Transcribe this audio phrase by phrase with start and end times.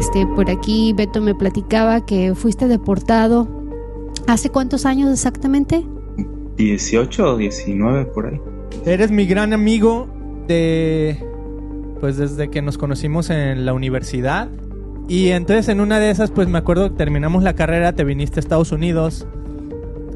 [0.00, 3.46] Este, por aquí Beto me platicaba que fuiste deportado.
[4.26, 5.84] ¿Hace cuántos años exactamente?
[6.56, 8.40] 18 o 19 por ahí.
[8.86, 10.08] Eres mi gran amigo
[10.48, 11.22] de
[12.00, 14.48] pues desde que nos conocimos en la universidad.
[15.06, 18.38] Y entonces en una de esas, pues me acuerdo que terminamos la carrera, te viniste
[18.38, 19.26] a Estados Unidos.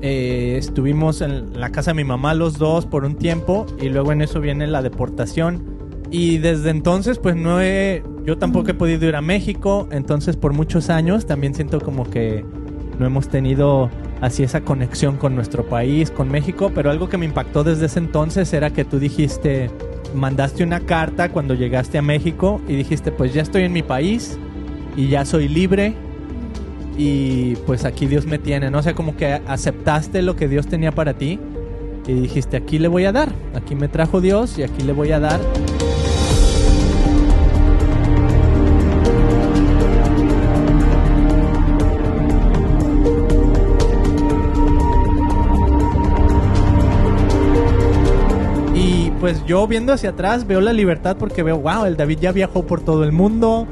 [0.01, 4.13] Eh, estuvimos en la casa de mi mamá los dos por un tiempo y luego
[4.13, 5.63] en eso viene la deportación.
[6.11, 10.53] Y desde entonces, pues no he, yo tampoco he podido ir a México, entonces por
[10.53, 12.45] muchos años también siento como que
[12.99, 17.27] no hemos tenido así esa conexión con nuestro país, con México, pero algo que me
[17.27, 19.71] impactó desde ese entonces era que tú dijiste,
[20.15, 24.39] mandaste una carta cuando llegaste a México y dijiste, pues ya estoy en mi país
[24.97, 25.95] y ya soy libre
[26.97, 28.79] y pues aquí Dios me tiene, ¿no?
[28.79, 31.39] O sea, como que aceptaste lo que Dios tenía para ti
[32.07, 35.13] y dijiste, aquí le voy a dar, aquí me trajo Dios y aquí le voy
[35.13, 35.41] a dar.
[49.25, 52.67] Pues yo viendo hacia atrás veo la libertad porque veo, wow, el David ya viajó
[52.67, 53.67] por todo el mundo,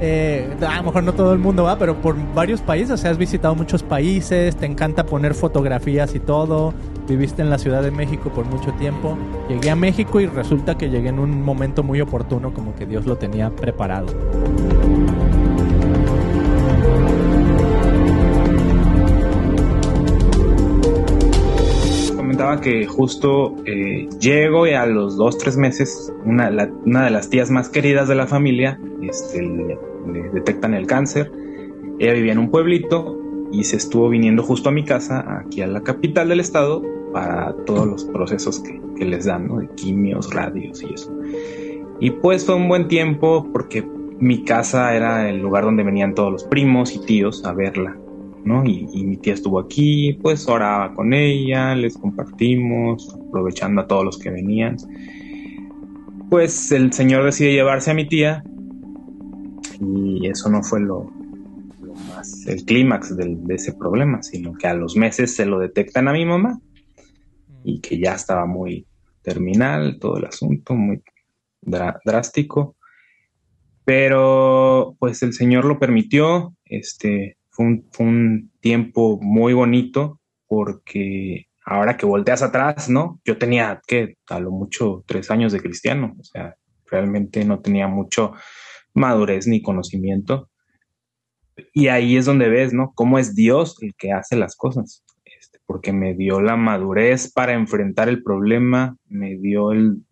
[0.00, 3.10] eh, a lo mejor no todo el mundo va, pero por varios países, o sea,
[3.10, 6.72] has visitado muchos países, te encanta poner fotografías y todo,
[7.08, 9.18] viviste en la Ciudad de México por mucho tiempo.
[9.48, 13.04] Llegué a México y resulta que llegué en un momento muy oportuno, como que Dios
[13.04, 14.06] lo tenía preparado.
[22.60, 27.68] Que justo eh, llego y a los dos, tres meses, una, de las tías más
[27.68, 31.30] queridas de la familia este, le detectan el cáncer.
[31.98, 33.18] Ella vivía en un pueblito
[33.52, 37.54] y se estuvo viniendo justo a mi casa, aquí a la capital del estado, para
[37.66, 39.58] todos los procesos que, que les dan, ¿no?
[39.58, 41.12] De quimios, radios y eso.
[42.00, 43.86] Y pues fue un buen tiempo porque
[44.18, 47.96] mi casa era el lugar donde venían todos los primos y tíos a verla,
[48.44, 48.64] ¿no?
[48.64, 54.04] Y, y mi tía estuvo aquí, pues oraba con ella, les compartimos, aprovechando a todos
[54.04, 54.76] los que venían.
[56.30, 58.42] Pues el señor decide llevarse a mi tía
[59.80, 61.10] y eso no fue lo,
[61.82, 66.08] lo más, el clímax de ese problema, sino que a los meses se lo detectan
[66.08, 66.60] a mi mamá
[67.64, 68.86] y que ya estaba muy
[69.22, 71.02] terminal todo el asunto, muy
[71.60, 72.76] drástico.
[73.84, 82.42] Pero pues el Señor lo permitió, este un tiempo muy bonito porque ahora que volteas
[82.42, 83.20] atrás, ¿no?
[83.24, 86.56] Yo tenía que a lo mucho tres años de cristiano, o sea,
[86.86, 88.34] realmente no tenía mucho
[88.94, 90.50] madurez ni conocimiento.
[91.72, 92.92] Y ahí es donde ves, ¿no?
[92.94, 95.04] Cómo es Dios el que hace las cosas.
[95.24, 100.02] Este, porque me dio la madurez para enfrentar el problema, me dio el,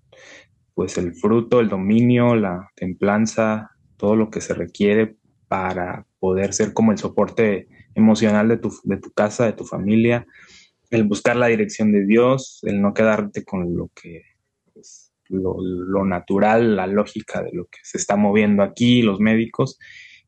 [0.74, 5.16] pues el fruto, el dominio, la templanza, todo lo que se requiere
[5.50, 7.66] para poder ser como el soporte
[7.96, 10.24] emocional de tu, de tu casa, de tu familia,
[10.90, 14.22] el buscar la dirección de Dios, el no quedarte con lo que
[14.72, 19.76] pues, lo, lo natural, la lógica de lo que se está moviendo aquí, los médicos,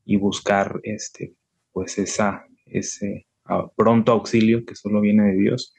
[0.04, 1.36] y buscar este,
[1.70, 3.28] pues esa, ese
[3.76, 5.72] pronto auxilio que solo viene de Dios.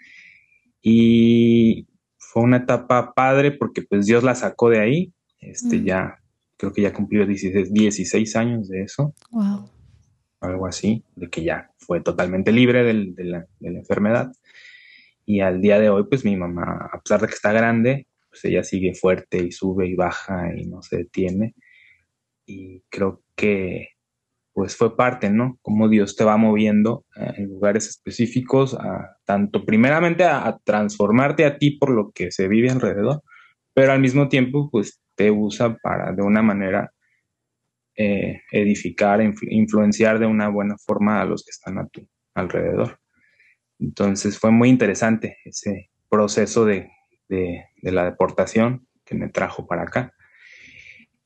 [0.82, 1.86] Y
[2.18, 5.84] fue una etapa padre porque pues Dios la sacó de ahí, este Mm.
[5.84, 6.22] ya,
[6.63, 9.69] creo que ya cumplió 16, 16 años de eso, Wow.
[10.40, 14.31] algo así, de que ya fue totalmente libre del- de, la, de la enfermedad.
[15.25, 18.46] Y al día de hoy, pues mi mamá, a pesar de que está grande, pues
[18.46, 21.53] ella sigue fuerte y sube y baja y no se detiene.
[22.46, 23.90] Y creo que
[24.53, 25.57] pues fue parte, ¿no?
[25.63, 31.44] Cómo Dios te va moviendo eh, en lugares específicos, a, tanto primeramente a, a transformarte
[31.44, 33.22] a ti por lo que se vive alrededor,
[33.73, 36.91] pero al mismo tiempo, pues te usa para de una manera
[37.96, 43.00] eh, edificar, influ- influenciar de una buena forma a los que están a tu alrededor.
[43.79, 46.90] Entonces fue muy interesante ese proceso de,
[47.29, 50.14] de- de la deportación que me trajo para acá.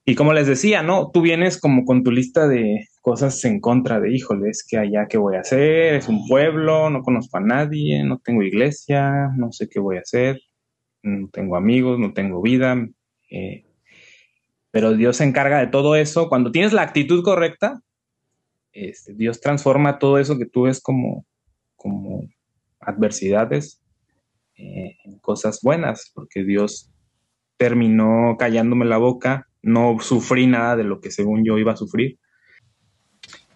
[0.06, 1.12] Y como les decía, ¿no?
[1.12, 5.06] Tú vienes como con tu lista de cosas en contra de, híjole, es que allá
[5.10, 9.52] qué voy a hacer, es un pueblo, no conozco a nadie, no tengo iglesia, no
[9.52, 10.40] sé qué voy a hacer,
[11.04, 12.78] no tengo amigos, no tengo vida.
[13.30, 13.67] eh,
[14.72, 16.30] pero Dios se encarga de todo eso.
[16.30, 17.82] Cuando tienes la actitud correcta,
[18.72, 21.26] este, Dios transforma todo eso que tú ves como,
[21.76, 22.28] como
[22.80, 23.82] adversidades
[24.56, 26.92] eh, en cosas buenas, porque Dios
[27.58, 32.20] terminó callándome la boca, no sufrí nada de lo que según yo iba a sufrir.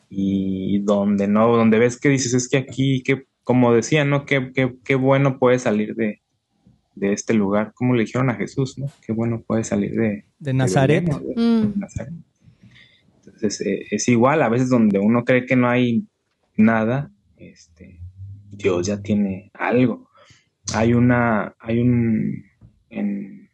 [0.09, 4.25] Y donde no, donde ves que dices, es que aquí, que, como decía, ¿no?
[4.25, 6.21] Qué, qué, qué bueno puede salir de,
[6.95, 8.87] de este lugar, como le dijeron a Jesús, ¿no?
[9.05, 11.07] Qué bueno puede salir de, De Nazaret.
[11.35, 11.61] Mm.
[11.63, 12.07] Entonces,
[13.25, 16.07] Entonces eh, es igual, a veces donde uno cree que no hay
[16.57, 17.99] nada, este,
[18.49, 20.09] Dios ya tiene algo.
[20.73, 22.43] Hay una, hay un,
[22.89, 23.49] en,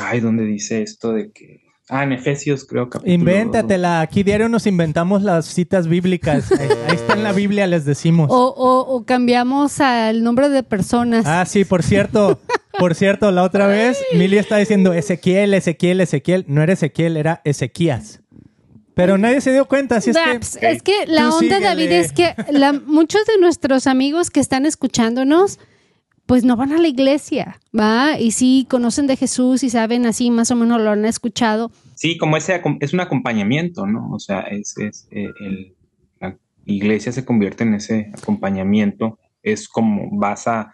[0.00, 2.98] ay, ¿dónde dice esto de que Ah, en Efesios creo que.
[3.04, 4.00] Invéntatela.
[4.00, 6.50] Aquí diario nos inventamos las citas bíblicas.
[6.58, 8.28] Ahí, está en la Biblia, les decimos.
[8.30, 11.26] O, cambiamos al nombre de personas.
[11.26, 12.40] Ah, sí, por cierto.
[12.78, 16.44] por cierto, la otra vez Mili está diciendo Ezequiel, Ezequiel, Ezequiel.
[16.46, 18.20] No era Ezequiel, era Ezequías.
[18.94, 20.68] Pero nadie se dio cuenta, así es que...
[20.68, 22.34] Es que la onda, David, es que
[22.86, 25.58] muchos de nuestros amigos que están escuchándonos
[26.30, 28.16] pues no van a la iglesia, ¿va?
[28.16, 31.72] Y sí conocen de Jesús y saben así, más o menos lo han escuchado.
[31.96, 34.12] Sí, como ese es un acompañamiento, ¿no?
[34.12, 34.76] O sea, es,
[35.10, 35.26] eh,
[36.20, 36.36] la
[36.66, 40.72] iglesia se convierte en ese acompañamiento, es como vas a,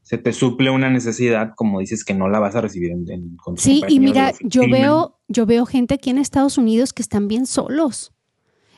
[0.00, 3.36] se te suple una necesidad, como dices, que no la vas a recibir en, en
[3.58, 7.44] Sí, y mira, yo veo, yo veo gente aquí en Estados Unidos que están bien
[7.44, 8.14] solos.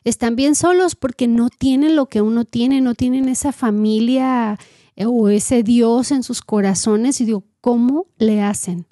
[0.02, 4.58] Están bien solos porque no tienen lo que uno tiene, no tienen esa familia
[5.06, 8.86] o ese Dios en sus corazones y digo, ¿cómo le hacen?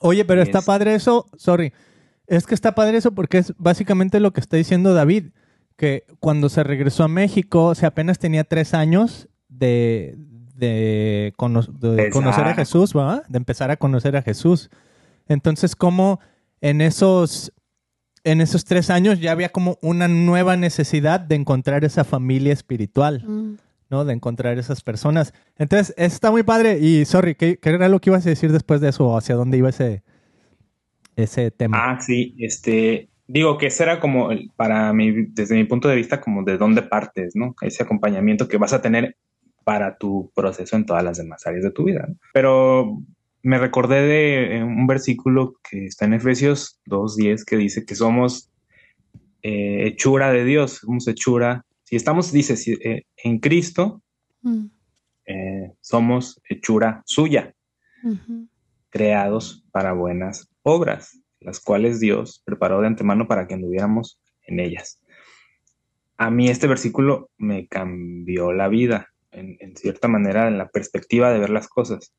[0.00, 1.72] Oye, pero está padre eso, sorry,
[2.26, 5.26] es que está padre eso porque es básicamente lo que está diciendo David,
[5.76, 10.16] que cuando se regresó a México, o sea, apenas tenía tres años de,
[10.54, 13.24] de, conocer a Jesús, ¿verdad?
[13.28, 14.70] De empezar a conocer a Jesús.
[15.28, 16.20] Entonces, ¿cómo
[16.62, 17.52] en esos,
[18.24, 23.22] en esos tres años ya había como una nueva necesidad de encontrar esa familia espiritual.
[23.26, 23.56] Mm.
[23.92, 25.34] De encontrar esas personas.
[25.58, 26.78] Entonces, está muy padre.
[26.78, 29.14] Y, sorry, ¿qué, era lo que ibas a decir después de eso?
[29.16, 30.02] ¿Hacia dónde iba ese,
[31.14, 31.76] ese tema?
[31.78, 36.22] Ah, sí, este, digo que ese era como, para mí, desde mi punto de vista,
[36.22, 37.54] como de dónde partes, ¿no?
[37.60, 39.16] Ese acompañamiento que vas a tener
[39.62, 42.08] para tu proceso en todas las demás áreas de tu vida.
[42.32, 42.98] Pero
[43.42, 48.50] me recordé de eh, un versículo que está en Efesios 2.10 que dice que somos
[49.42, 52.54] eh, hechura de Dios, somos hechura si estamos, dice,
[52.88, 54.02] eh, en Cristo,
[54.40, 54.64] mm.
[55.26, 57.52] eh, somos hechura suya,
[58.88, 65.02] creados para buenas obras, las cuales Dios preparó de antemano para que anduviéramos en ellas.
[66.16, 71.40] A mí este versículo me cambió la vida, en, cierta manera, en la perspectiva de
[71.40, 72.14] ver las cosas.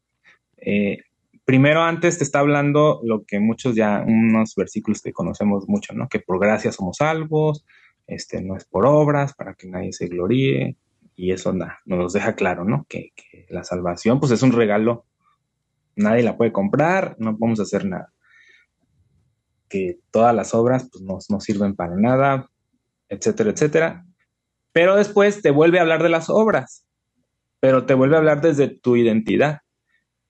[0.57, 0.99] Eh,
[1.45, 6.07] primero, antes te está hablando lo que muchos ya, unos versículos que conocemos mucho, ¿no?
[6.09, 7.65] Que por gracia somos salvos,
[8.13, 10.77] este, no es por obras, para que nadie se gloríe,
[11.15, 11.53] y eso
[11.85, 12.85] nos deja claro, ¿no?
[12.89, 13.11] Que,
[13.49, 15.05] la salvación, pues es un regalo,
[15.95, 18.11] nadie la puede comprar, no podemos hacer nada.
[19.69, 22.49] Que todas las obras, pues no, no sirven para nada,
[23.09, 24.05] etcétera, etcétera.
[24.71, 26.85] Pero después te vuelve a hablar de las obras,
[27.59, 29.59] pero te vuelve a hablar desde tu identidad.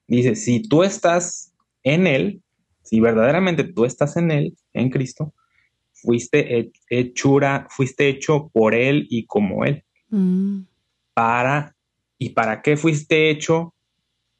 [0.06, 2.42] Dice, si tú estás en Él,
[2.82, 5.32] si verdaderamente tú estás en Él, en Cristo,
[6.04, 9.84] fuiste hechura, fuiste hecho por Él y como Él.
[10.10, 10.62] Mm.
[11.14, 11.76] Para,
[12.18, 13.74] ¿y para qué fuiste hecho?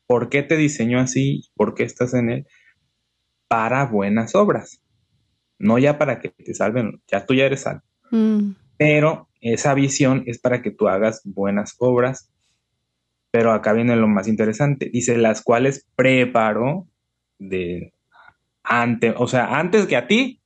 [0.06, 1.44] ¿Por qué te diseñó así?
[1.54, 2.46] ¿Por qué estás en Él?
[3.48, 4.80] Para buenas obras.
[5.58, 7.82] No ya para que te salven, ya tú ya eres salvo.
[8.10, 8.50] Mm.
[8.76, 12.30] Pero esa visión es para que tú hagas buenas obras.
[13.30, 14.90] Pero acá viene lo más interesante.
[14.92, 16.86] Dice, las cuales preparó
[17.38, 17.92] de
[18.62, 20.40] antes, o sea, antes que a ti,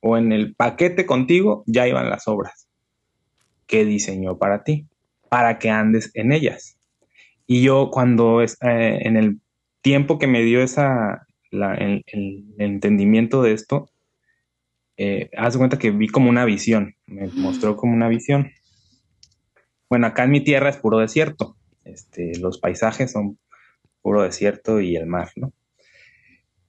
[0.00, 2.68] o en el paquete contigo ya iban las obras
[3.66, 4.86] que diseñó para ti,
[5.28, 6.76] para que andes en ellas.
[7.46, 9.40] Y yo cuando eh, en el
[9.80, 12.04] tiempo que me dio esa, el,
[12.58, 13.88] entendimiento de esto,
[14.96, 18.50] eh, haz cuenta que vi como una visión, me mostró como una visión.
[19.88, 23.38] Bueno, acá en mi tierra es puro desierto, este, los paisajes son
[24.02, 25.52] puro desierto y el mar, ¿no?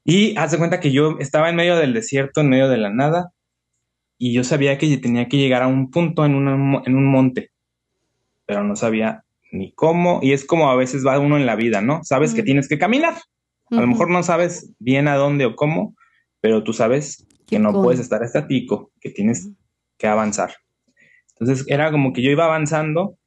[0.03, 2.89] Y haz de cuenta que yo estaba en medio del desierto, en medio de la
[2.89, 3.31] nada,
[4.17, 7.51] y yo sabía que tenía que llegar a un punto en, en un monte,
[8.45, 11.81] pero no sabía ni cómo, y es como a veces va uno en la vida,
[11.81, 12.03] ¿no?
[12.03, 13.15] Sabes que tienes que caminar.
[13.69, 15.95] A lo mejor no sabes bien a dónde o cómo,
[16.41, 19.49] pero tú sabes que no puedes estar estático, que tienes
[19.97, 20.55] que avanzar.
[21.39, 23.17] Entonces era como que yo iba avanzando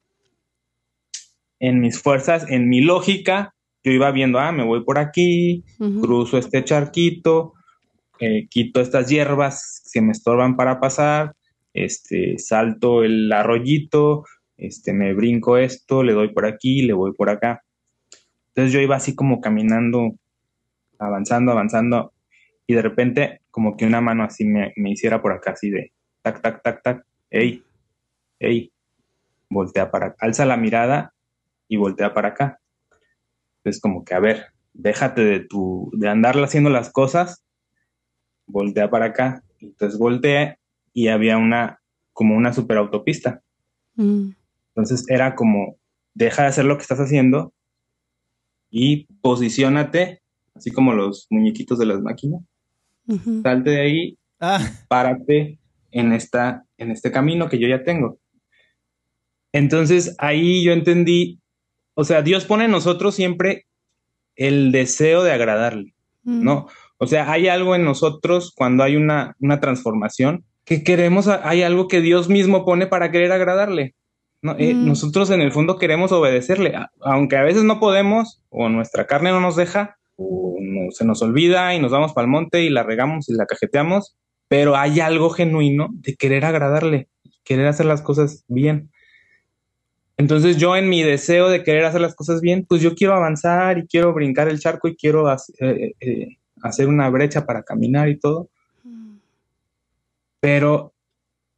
[1.59, 3.54] en mis fuerzas, en mi lógica,
[3.85, 7.53] yo iba viendo, ah, me voy por aquí, cruzo este charquito,
[8.19, 11.35] eh, quito estas hierbas que me estorban para pasar,
[11.71, 14.25] este, salto el arroyito,
[14.57, 17.61] este, me brinco esto, le doy por aquí, le voy por acá.
[18.47, 20.15] Entonces yo iba así como caminando,
[20.97, 22.11] avanzando, avanzando,
[22.65, 25.91] y de repente como que una mano así me, me hiciera por acá, así de
[26.23, 27.63] tac, tac, tac, tac, ey,
[28.39, 28.71] ey,
[29.47, 31.13] voltea para acá, alza la mirada
[31.67, 32.59] y voltea para acá.
[33.65, 37.43] Es como que, a ver, déjate de tu, de andar haciendo las cosas,
[38.45, 39.43] voltea para acá.
[39.59, 40.59] Entonces volteé
[40.93, 41.81] y había una,
[42.13, 43.41] como una superautopista.
[43.95, 44.31] Mm.
[44.69, 45.77] Entonces era como,
[46.13, 47.53] deja de hacer lo que estás haciendo
[48.69, 50.21] y posicionate,
[50.53, 52.41] así como los muñequitos de las máquinas.
[53.43, 54.59] Salte de ahí, ah.
[54.87, 55.59] párate
[55.91, 58.19] en, esta, en este camino que yo ya tengo.
[59.51, 61.39] Entonces ahí yo entendí,
[61.95, 63.65] o sea, Dios pone en nosotros siempre
[64.35, 66.67] el deseo de agradarle, ¿no?
[66.97, 71.87] O sea, hay algo en nosotros cuando hay una, una transformación que queremos, hay algo
[71.87, 73.95] que Dios mismo pone para querer agradarle.
[74.57, 79.31] Eh, nosotros en el fondo queremos obedecerle, aunque a veces no podemos o nuestra carne
[79.31, 80.57] no nos deja o
[80.91, 84.15] se nos olvida y nos vamos para el monte y la regamos y la cajeteamos,
[84.47, 87.07] pero hay algo genuino de querer agradarle,
[87.43, 88.91] querer hacer las cosas bien.
[90.17, 93.77] Entonces yo en mi deseo de querer hacer las cosas bien, pues yo quiero avanzar
[93.77, 98.17] y quiero brincar el charco y quiero eh, eh, hacer una brecha para caminar y
[98.17, 98.49] todo.
[100.39, 100.93] Pero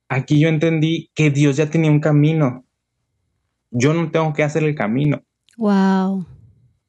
[0.10, 2.66] aquí yo entendí que Dios ya tenía un camino.
[3.70, 5.22] Yo no tengo que hacer el camino.
[5.58, 6.26] Wow.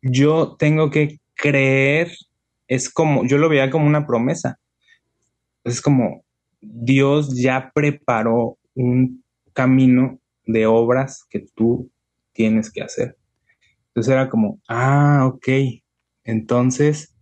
[0.01, 2.13] Yo tengo que creer.
[2.67, 4.59] Es como, yo lo veía como una promesa.
[5.65, 6.25] Es como
[6.61, 9.23] Dios ya preparó un
[9.53, 11.93] camino de obras que tú
[12.33, 13.17] tienes que hacer.
[13.89, 15.49] Entonces era como, ah, ok,
[16.25, 17.15] entonces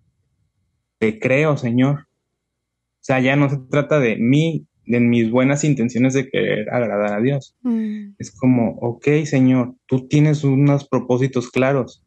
[0.99, 2.01] te creo, Señor.
[2.01, 7.15] O sea, ya no se trata de mí, de mis buenas intenciones de querer agradar
[7.15, 7.57] a Dios.
[7.63, 8.15] Mm.
[8.19, 12.05] Es como, ok, Señor, tú tienes unos propósitos claros.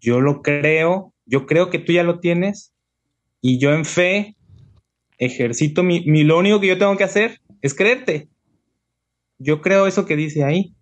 [0.00, 2.72] Yo lo creo, yo creo que tú ya lo tienes
[3.40, 4.36] y yo en fe
[5.18, 8.28] ejercito mi, mi lo único que yo tengo que hacer es creerte.
[9.38, 10.74] Yo creo eso que dice ahí.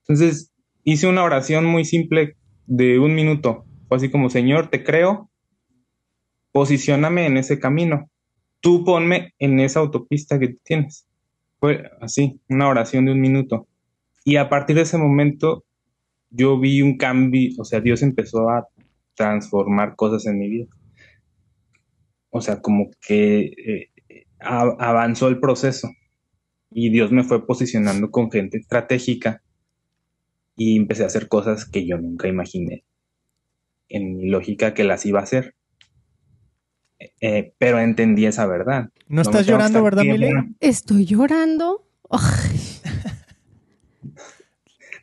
[0.00, 0.52] Entonces,
[0.84, 3.64] hice una oración muy simple de un minuto.
[3.88, 5.30] Fue así como, Señor, te creo,
[6.52, 8.10] posicioname en ese camino.
[8.60, 11.06] Tú ponme en esa autopista que tienes.
[11.58, 13.66] Fue así, una oración de un minuto.
[14.24, 15.64] Y a partir de ese momento
[16.30, 18.66] yo vi un cambio, o sea, Dios empezó a
[19.14, 20.66] transformar cosas en mi vida.
[22.30, 23.90] O sea, como que eh,
[24.40, 25.88] avanzó el proceso
[26.76, 29.42] y Dios me fue posicionando con gente estratégica
[30.56, 32.84] y empecé a hacer cosas que yo nunca imaginé
[33.88, 35.54] en mi lógica que las iba a hacer.
[37.20, 38.90] Eh, pero entendí esa verdad.
[39.06, 40.30] ¿No, estás llorando, verdad, Mili?
[40.58, 41.86] Estoy llorando.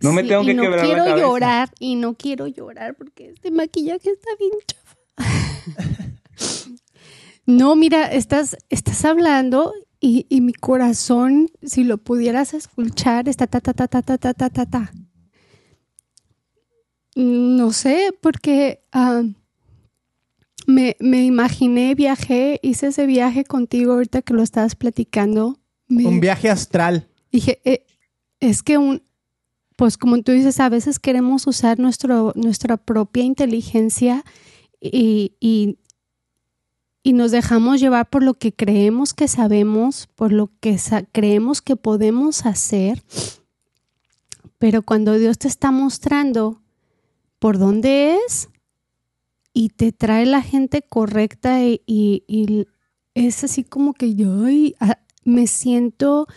[0.01, 4.09] no me tengo que no quebrar quiero llorar y no quiero llorar porque este maquillaje
[4.09, 4.97] está bien chafa.
[7.45, 13.61] no, mira, estás, estás hablando y, y, mi corazón, si lo pudieras escuchar, está ta
[13.61, 14.91] ta ta ta ta ta ta ta ta.
[17.15, 19.21] No sé, porque ah,
[20.65, 25.59] me, me, imaginé, viajé, hice ese viaje contigo ahorita que lo estabas platicando.
[25.87, 27.07] un viaje astral.
[27.31, 27.85] Dije, eh,
[28.39, 29.03] es que un,
[29.75, 34.23] pues como tú dices, a veces queremos usar nuestro, nuestra propia inteligencia
[34.79, 35.77] y, y,
[37.03, 40.77] y, nos dejamos llevar por lo que creemos que sabemos, por lo que
[41.11, 43.03] creemos que podemos hacer.
[44.57, 46.61] Pero cuando Dios te está mostrando
[47.39, 48.49] por dónde es,
[49.53, 52.67] y te trae la gente correcta y,
[53.13, 54.29] es así como que yo
[55.25, 56.27] me siento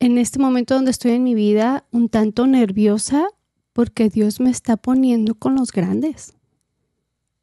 [0.00, 3.28] en este momento donde estoy en mi vida un tanto nerviosa
[3.72, 6.34] porque Dios me está poniendo con los grandes.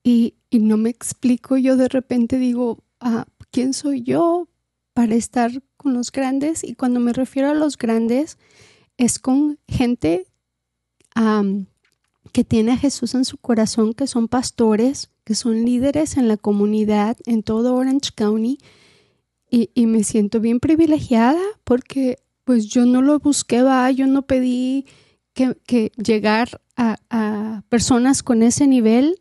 [0.07, 4.47] Y, no me explico, yo de repente digo, ah, ¿quién soy yo
[4.93, 6.63] para estar con los grandes?
[6.63, 8.37] Y cuando me refiero a los grandes,
[8.97, 10.27] es con gente
[12.31, 16.37] que tiene a Jesús en su corazón, que son pastores, que son líderes en la
[16.37, 18.59] comunidad, en todo Orange County,
[19.49, 24.85] y, me siento bien privilegiada porque pues yo no lo busqué, va, yo no pedí
[25.33, 29.17] que, llegar a, personas con ese nivel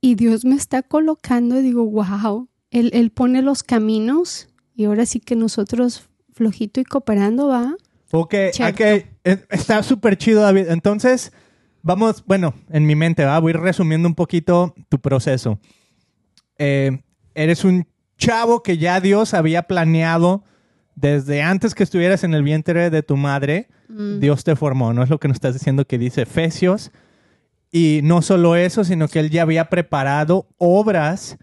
[0.00, 5.06] y Dios me está colocando y digo, wow, él, él pone los caminos y ahora
[5.06, 7.74] sí que nosotros flojito y cooperando, va.
[8.10, 8.34] Ok,
[8.68, 9.06] ok, e,
[9.50, 10.68] está súper chido, David.
[10.68, 11.32] Entonces,
[11.82, 13.38] Vamos, bueno, en mi mente, ¿va?
[13.38, 15.60] voy resumiendo un poquito tu proceso.
[16.58, 17.00] Eh,
[17.34, 17.86] eres un
[18.16, 20.44] chavo que ya Dios había planeado
[20.96, 23.68] desde antes que estuvieras en el vientre de tu madre.
[23.88, 24.18] Mm.
[24.18, 25.02] Dios te formó, ¿no?
[25.02, 26.90] Es lo que nos estás diciendo que dice Efesios.
[27.70, 31.36] Y no solo eso, sino que Él ya había preparado obras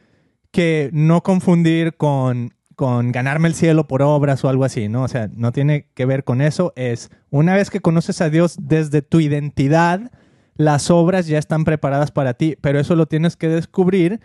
[0.52, 5.04] que no confundir con, con ganarme el cielo por obras o algo así, ¿no?
[5.04, 6.74] O sea, no tiene que ver con eso.
[6.76, 10.12] Es una vez que conoces a Dios desde tu identidad,
[10.56, 14.22] las obras ya están preparadas para ti, pero eso lo tienes que descubrir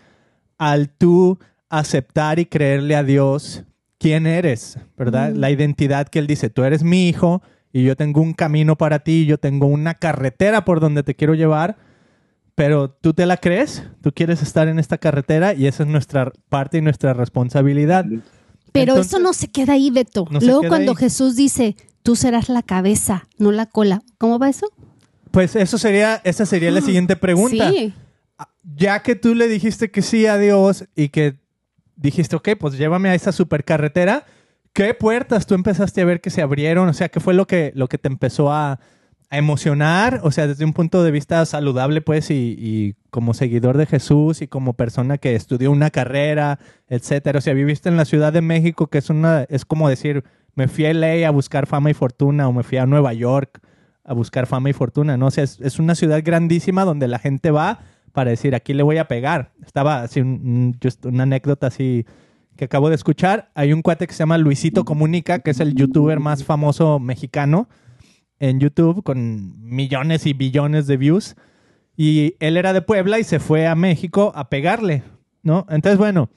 [0.57, 1.39] al tú
[1.69, 3.63] aceptar y creerle a Dios
[3.97, 5.33] quién eres, ¿verdad?
[5.33, 7.41] La identidad que Él dice, tú eres mi hijo
[7.71, 11.33] y yo tengo un camino para ti, yo tengo una carretera por donde te quiero
[11.33, 11.77] llevar,
[12.55, 16.31] pero tú te la crees, tú quieres estar en esta carretera y esa es nuestra
[16.49, 18.05] parte y nuestra responsabilidad.
[18.71, 20.25] Pero eso no se queda ahí, Beto.
[20.29, 24.67] Luego cuando Jesús dice, tú serás la cabeza, no la cola, ¿cómo va eso?
[25.31, 27.71] Pues eso sería, esa sería la ah, siguiente pregunta.
[27.71, 27.93] Sí.
[28.75, 31.39] Ya que tú le dijiste que sí a Dios y que
[31.95, 34.25] dijiste, ok, pues llévame a esa supercarretera,
[34.73, 36.89] ¿qué puertas tú empezaste a ver que se abrieron?
[36.89, 38.79] O sea, ¿qué fue lo que, lo que te empezó a,
[39.37, 40.19] emocionar?
[40.23, 44.47] O sea, desde un punto de vista saludable, pues, y, como seguidor de Jesús y
[44.47, 47.39] como persona que estudió una carrera, etcétera.
[47.39, 50.23] O sea, viviste en la Ciudad de México, que es una, es como decir,
[50.55, 53.59] me fui a LA a buscar fama y fortuna, o me fui a Nueva York
[54.03, 55.27] a buscar fama y fortuna, ¿no?
[55.27, 57.79] O sea, es, una ciudad grandísima donde la gente va
[58.11, 59.51] para decir, aquí le voy a pegar.
[59.65, 62.05] Estaba así, una anécdota así
[62.57, 63.51] que acabo de escuchar.
[63.55, 67.69] Hay un cuate que se llama Luisito Comunica, que es el youtuber más famoso mexicano
[68.41, 71.37] en YouTube, con millones y billones de views.
[71.95, 75.03] Y él era de Puebla y se fue a México a pegarle,
[75.43, 75.65] ¿no?
[75.69, 76.29] Entonces, bueno,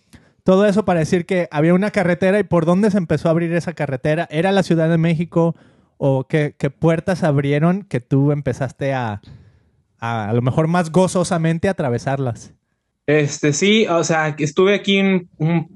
[0.44, 3.52] todo eso para decir que había una carretera y por dónde se empezó a abrir
[3.52, 4.28] esa carretera.
[4.30, 5.56] ¿Era la Ciudad de México
[5.96, 9.20] o qué, puertas abrieron que tú empezaste a,
[9.98, 12.52] a, lo mejor más gozosamente atravesarlas?
[13.06, 15.00] Este, sí, o sea, estuve aquí
[15.38, 15.74] un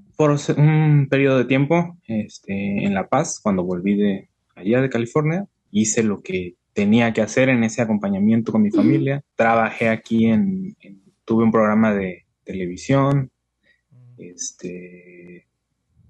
[0.56, 6.02] un periodo de tiempo este, en La Paz, cuando volví de allá de California, hice
[6.02, 9.22] lo que tenía que hacer en ese acompañamiento con mi familia.
[9.34, 10.76] Trabajé aquí en,
[11.24, 13.30] tuve un programa de televisión,
[14.16, 15.46] este,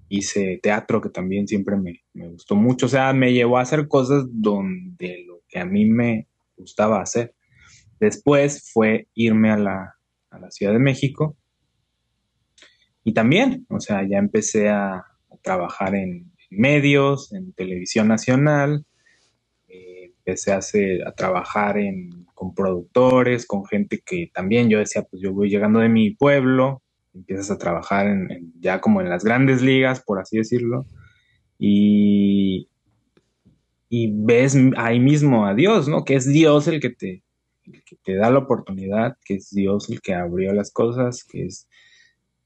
[0.07, 3.87] hice teatro que también siempre me, me, gustó mucho, o sea, me llevó a hacer
[3.87, 7.33] cosas donde lo que a mí me gustaba hacer.
[7.99, 9.95] Después fue irme a la,
[10.29, 11.35] a la Ciudad de México
[13.03, 15.05] y también, o sea, ya empecé a,
[15.41, 18.85] trabajar en, medios, en televisión nacional,
[20.29, 25.21] empecé a, hacer, a trabajar en, con productores, con gente que también yo decía, pues
[25.21, 26.81] yo voy llegando de mi pueblo,
[27.13, 30.85] empiezas a trabajar en, ya como en las grandes ligas, por así decirlo,
[31.57, 32.69] y,
[33.89, 36.05] y ves ahí mismo a Dios, ¿no?
[36.05, 37.23] Que es Dios el que te,
[37.65, 41.45] el que te da la oportunidad, que es Dios el que abrió las cosas, que
[41.45, 41.67] es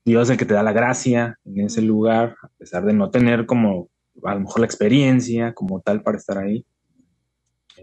[0.06, 3.46] Dios el que te da la gracia en ese lugar, a pesar de no tener
[3.46, 3.90] como
[4.24, 6.66] a lo mejor la experiencia como tal para estar ahí,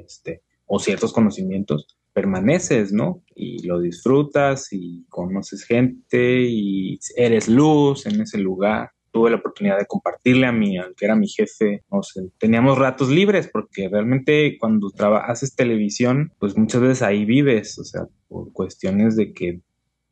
[0.06, 3.22] este, o ciertos conocimientos, permaneces, ¿no?
[3.34, 8.90] Y lo disfrutas y conoces gente y eres luz en ese lugar.
[9.12, 12.78] Tuve la oportunidad de compartirle a mí, al que era mi jefe, no sé, teníamos
[12.78, 14.92] ratos libres porque realmente cuando
[15.24, 19.60] haces televisión, pues muchas veces ahí vives, o sea, por cuestiones de que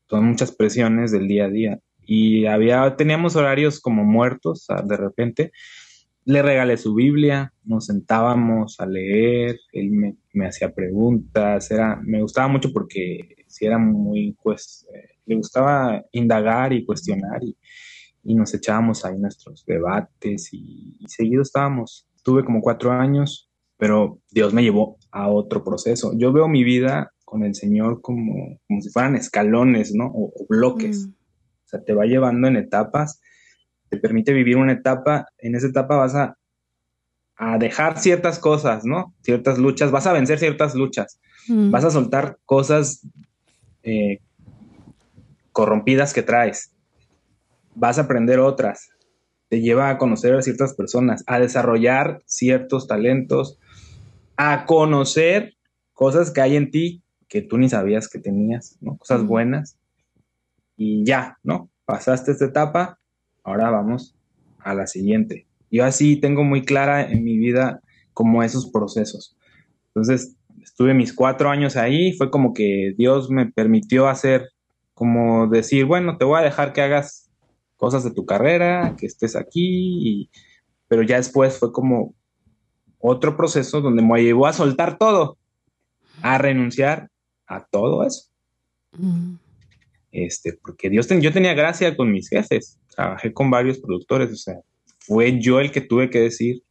[0.08, 5.52] son muchas presiones del día a día y había, teníamos horarios como muertos de repente.
[6.28, 12.20] Le regalé su Biblia, nos sentábamos a leer, él me, me hacía preguntas, era, me
[12.20, 17.56] gustaba mucho porque si era muy, pues, eh, le gustaba indagar y cuestionar y,
[18.24, 22.06] y nos echábamos ahí nuestros debates y, y, seguido estábamos.
[22.22, 26.12] Tuve como cuatro años, pero Dios me llevó a otro proceso.
[26.14, 30.12] Yo veo mi vida con el Señor como, como si fueran escalones, ¿no?
[30.14, 31.06] O, bloques.
[31.06, 31.10] Mm.
[31.10, 33.20] O sea, te va llevando en etapas,
[33.88, 36.36] te permite vivir una etapa, en esa etapa vas a,
[37.60, 39.14] dejar ciertas cosas, ¿no?
[39.22, 41.70] Ciertas luchas, vas a vencer ciertas luchas, mm.
[41.70, 43.06] vas a soltar cosas
[43.84, 44.18] eh,
[45.52, 46.72] corrompidas que traes,
[47.76, 48.90] vas a aprender otras,
[49.48, 53.60] te lleva a conocer a ciertas personas, a desarrollar ciertos talentos,
[54.36, 55.54] a conocer
[55.92, 58.96] cosas que hay en ti que tú ni sabías que tenías, ¿no?
[58.96, 59.26] Cosas mm.
[59.26, 59.78] buenas
[60.76, 61.70] y ya, ¿no?
[61.84, 62.97] Pasaste esta etapa,
[63.48, 64.14] ahora vamos
[64.60, 65.46] a la siguiente.
[65.70, 67.80] Yo así tengo muy clara en mi vida
[68.12, 69.36] como esos procesos.
[69.88, 74.50] Entonces, estuve mis cuatro años ahí, fue como que Dios me permitió hacer,
[74.94, 77.30] como decir, bueno, te voy a dejar que hagas
[77.76, 80.30] cosas de tu carrera, que estés aquí,
[80.88, 82.14] pero ya después fue como
[82.98, 85.38] otro proceso donde me llevó a soltar todo,
[86.22, 87.10] a renunciar
[87.46, 88.28] a todo eso.
[88.92, 89.34] Mm.
[90.10, 94.56] Este, porque Dios yo tenía gracia con mis jefes, trabajé con varios productores, o sea,
[94.98, 96.64] fue yo el que tuve que decir,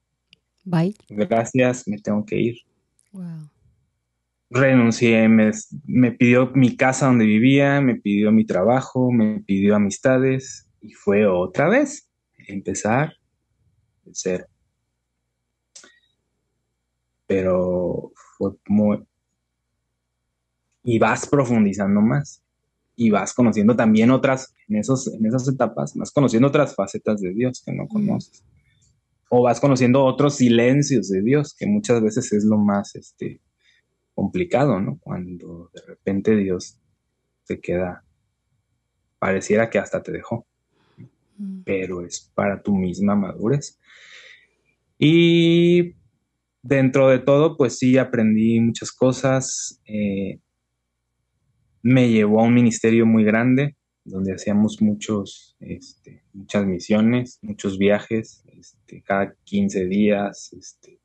[0.65, 2.57] bye, gracias, me tengo que ir.
[4.49, 5.51] Renuncié, me,
[5.85, 11.25] me pidió mi casa donde vivía, me pidió mi trabajo, me pidió amistades y fue
[11.25, 12.09] otra vez
[12.49, 13.13] empezar
[14.03, 14.45] de cero.
[17.25, 19.01] Pero fue muy...
[20.83, 22.43] Y vas profundizando más
[22.99, 27.31] y vas conociendo también otras, en, esos, en esas etapas, vas conociendo otras facetas de
[27.31, 28.43] Dios que no conoces.
[29.29, 33.39] o vas conociendo otros silencios de Dios, que muchas veces es lo más este,
[34.15, 34.97] complicado, ¿no?
[34.99, 36.79] Cuando de repente Dios
[37.45, 38.03] te queda,
[39.19, 40.47] pareciera que hasta te dejó,
[41.65, 43.77] pero es para tu misma madurez.
[44.97, 45.93] Y
[46.63, 49.81] dentro de todo, pues sí, aprendí muchas cosas.
[49.85, 50.39] Eh,
[51.81, 58.43] me llevó a un ministerio muy grande, donde hacíamos muchos, este, muchas misiones, muchos viajes,
[58.57, 60.99] este, cada 15 días, este,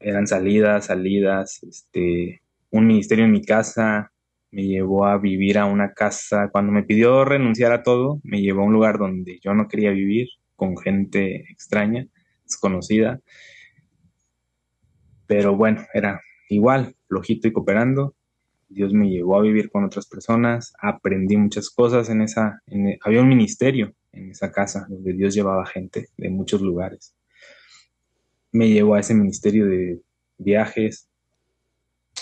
[0.00, 4.12] eran salidas, salidas, este, un ministerio en mi casa
[4.50, 8.62] me llevó a vivir a una casa, cuando me pidió renunciar a todo, me llevó
[8.62, 12.06] a un lugar donde yo no quería vivir, con gente extraña,
[12.44, 13.20] desconocida,
[15.26, 18.14] pero bueno, era igual, flojito y cooperando,
[18.68, 22.62] Dios me llevó a vivir con otras personas, aprendí muchas cosas en esa,
[23.02, 27.14] había un ministerio en esa casa donde Dios llevaba gente de muchos lugares.
[28.52, 30.00] Me llevó a ese ministerio de
[30.38, 31.08] viajes,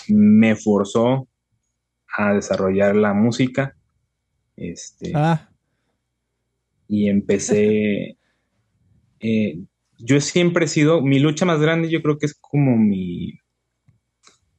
[0.07, 1.27] me forzó
[2.17, 3.75] a desarrollar la música.
[4.55, 5.49] Este, ah.
[6.87, 8.17] Y empecé.
[9.19, 9.63] Eh,
[9.97, 11.01] yo siempre he sido.
[11.01, 13.39] Mi lucha más grande, yo creo que es como mi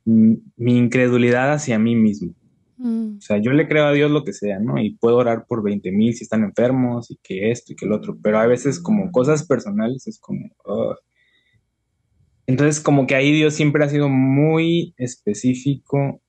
[0.09, 2.35] mi incredulidad hacia mí mismo.
[2.79, 3.17] Mm.
[3.19, 4.81] O sea, yo le creo a Dios lo que sea, ¿no?
[4.81, 7.93] Y puedo orar por 20 mil si están enfermos y que esto y que el
[7.93, 10.49] otro, pero a veces como cosas personales es como...
[12.47, 16.23] Entonces como que ahí Dios siempre ha sido muy específico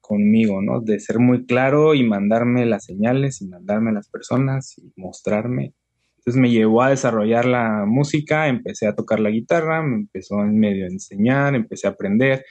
[0.00, 0.80] conmigo, ¿no?
[0.80, 5.74] De ser muy claro y mandarme las señales y mandarme las personas y mostrarme.
[6.18, 10.58] Entonces me llevó a desarrollar la música, empecé a tocar la guitarra, me empezó en
[10.58, 12.44] medio a enseñar, empecé a aprender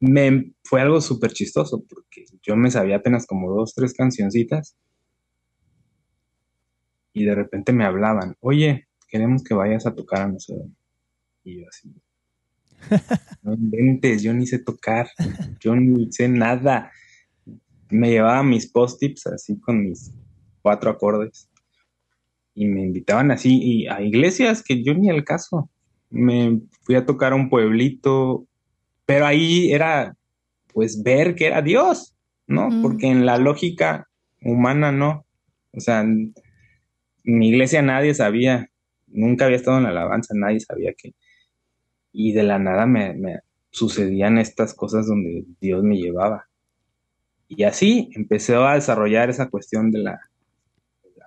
[0.00, 4.76] me fue algo súper chistoso porque yo me sabía apenas como dos, tres cancioncitas
[7.12, 10.68] y de repente me hablaban, oye, queremos que vayas a tocar a nosotros.
[11.42, 11.92] Y yo así,
[13.42, 15.08] no inventes, yo ni sé tocar,
[15.60, 16.92] yo ni sé nada.
[17.90, 20.12] Me llevaba mis post-tips así con mis
[20.62, 21.48] cuatro acordes
[22.54, 25.70] y me invitaban así y a iglesias que yo ni al caso.
[26.10, 28.46] Me fui a tocar a un pueblito
[29.08, 30.14] pero ahí era,
[30.74, 32.14] pues, ver que era Dios,
[32.46, 32.68] ¿no?
[32.82, 34.06] Porque en la lógica
[34.42, 35.24] humana no.
[35.72, 36.34] O sea, en
[37.24, 38.68] mi iglesia nadie sabía,
[39.06, 41.14] nunca había estado en la alabanza, nadie sabía que.
[42.12, 43.40] Y de la nada me,
[43.70, 46.46] sucedían estas cosas donde Dios me llevaba.
[47.48, 50.20] Y así empecé a desarrollar esa cuestión de la,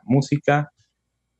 [0.04, 0.72] música,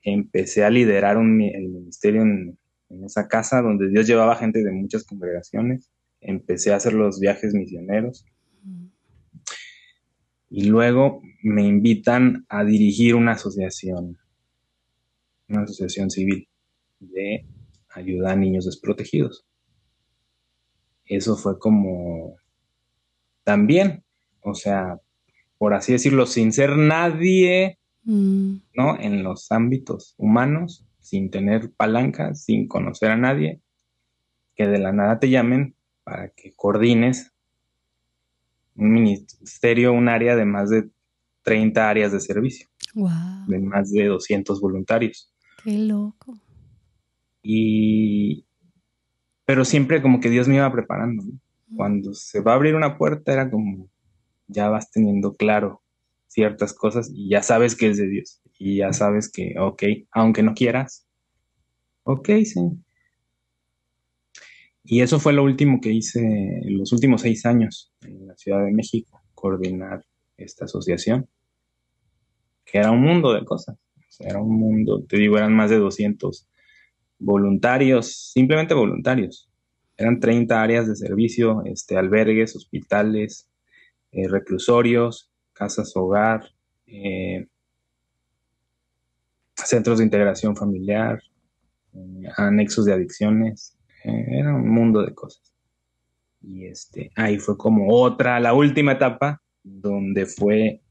[0.02, 2.58] empecé a liderar un, el ministerio en,
[3.06, 8.26] esa casa donde Dios llevaba gente de muchas congregaciones empecé a hacer los viajes misioneros.
[10.50, 14.18] Y luego me invitan a dirigir una asociación,
[15.48, 16.48] una asociación civil
[17.00, 17.46] de
[17.90, 19.46] ayuda a niños desprotegidos.
[21.06, 22.36] Eso fue como
[23.44, 24.04] también,
[24.42, 25.00] o sea,
[25.58, 28.56] por así decirlo, sin ser nadie, mm.
[28.76, 29.00] ¿no?
[29.00, 33.62] En los ámbitos humanos, sin tener palancas, sin conocer a nadie,
[34.56, 37.32] que de la nada te llamen para que coordines
[38.76, 40.90] un ministerio, un área de más de
[41.44, 42.68] 30 áreas de servicio.
[42.94, 43.46] Wow.
[43.48, 45.34] De más de 200 voluntarios.
[45.64, 46.38] Qué loco.
[47.44, 48.46] Y.
[49.46, 51.24] Pero siempre como que Dios me iba preparando.
[51.76, 53.90] Cuando se va a abrir una puerta, era como.
[54.48, 55.82] Ya vas teniendo claro
[56.28, 58.42] ciertas cosas y ya sabes que es de Dios.
[58.58, 61.08] Y ya sabes que, ok, aunque no quieras,
[62.04, 62.60] ok, sí,
[64.84, 68.66] y eso fue lo último que hice en los últimos seis años en la Ciudad
[68.66, 70.04] de México, coordinar
[70.38, 71.28] esta asociación,
[72.66, 73.78] que era un mundo de cosas.
[74.20, 76.48] era un mundo, te digo, eran más de 200
[77.20, 79.50] voluntarios, simplemente voluntarios.
[79.98, 83.48] Eran 30 áreas de servicio, este, albergues, hospitales,
[84.12, 86.50] eh, reclusorios, casas hogar,
[86.88, 87.48] eh,
[89.56, 91.22] centros de integración familiar,
[91.94, 95.54] eh, anexos de adicciones, era un mundo de cosas.
[96.42, 100.82] Y este, ahí fue como otra, la última etapa, donde fue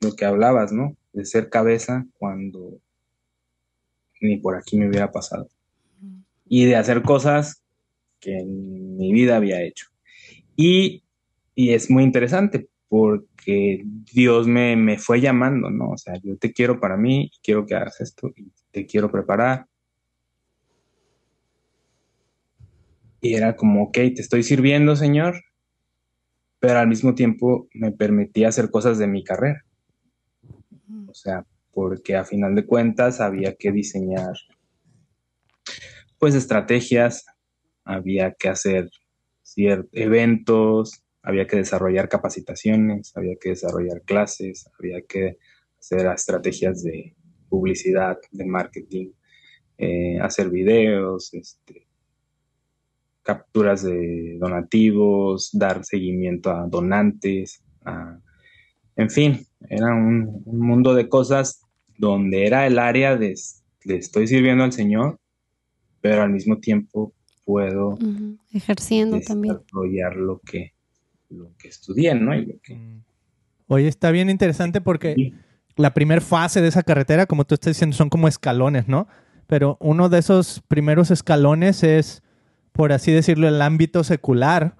[0.00, 0.96] lo que hablabas, ¿no?
[1.12, 2.80] De ser cabeza cuando
[4.20, 5.48] ni por aquí me hubiera pasado.
[6.44, 7.62] Y de hacer cosas
[8.20, 9.86] que en mi vida había hecho.
[10.54, 11.02] Y,
[11.54, 15.90] y es muy interesante porque Dios me, me, fue llamando, ¿no?
[15.90, 19.66] O sea, yo te quiero para mí, quiero que hagas esto, y te quiero preparar,
[23.26, 25.42] Y era como, ok, te estoy sirviendo, Señor,
[26.60, 29.64] pero al mismo tiempo me permitía hacer cosas de mi carrera.
[31.08, 34.34] O sea, porque a final de cuentas había que diseñar
[36.18, 37.26] pues estrategias,
[37.84, 38.90] había que hacer
[39.42, 45.38] ciertos eventos, había que desarrollar capacitaciones, había que desarrollar clases, había que
[45.80, 47.16] hacer estrategias de
[47.48, 49.10] publicidad, de marketing,
[49.78, 51.85] eh, hacer videos, este,
[53.26, 57.60] capturas de donativos, dar seguimiento a donantes,
[58.96, 61.60] en fin, era un, mundo de cosas
[61.98, 63.34] donde era el área de,
[63.84, 65.18] le estoy sirviendo al Señor,
[66.00, 67.12] pero al mismo tiempo
[67.44, 67.98] puedo
[68.52, 70.72] ejerciendo también desarrollar lo que
[71.28, 72.32] lo que estudié, ¿no?
[72.32, 73.02] Mm.
[73.68, 75.32] Oye, está bien interesante porque
[75.76, 79.08] la primera fase de esa carretera, como tú estás diciendo, son como escalones, ¿no?
[79.46, 82.22] Pero uno de esos primeros escalones es,
[82.76, 84.76] por así decirlo, el ámbito secular,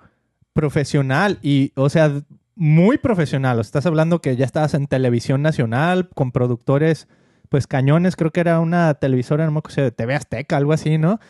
[0.52, 2.12] profesional y, o sea,
[2.54, 3.58] muy profesional.
[3.58, 7.08] estás hablando que ya estabas en televisión nacional con productores,
[7.48, 8.16] pues cañones.
[8.16, 11.20] Creo que era una televisora, no me acuerdo, de TV Azteca, algo así, ¿no?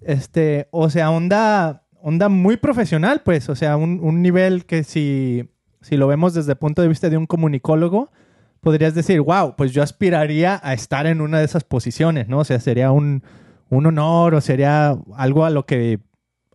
[0.00, 3.48] Este, o sea, onda, onda muy profesional, pues.
[3.48, 7.16] O sea, un, nivel que si, si lo vemos desde el punto de vista de
[7.16, 8.10] un comunicólogo,
[8.60, 12.38] podrías decir, wow, pues yo aspiraría a estar en una de esas posiciones, ¿no?
[12.38, 13.22] O sea, sería un,
[13.70, 16.00] un honor o sería algo a lo que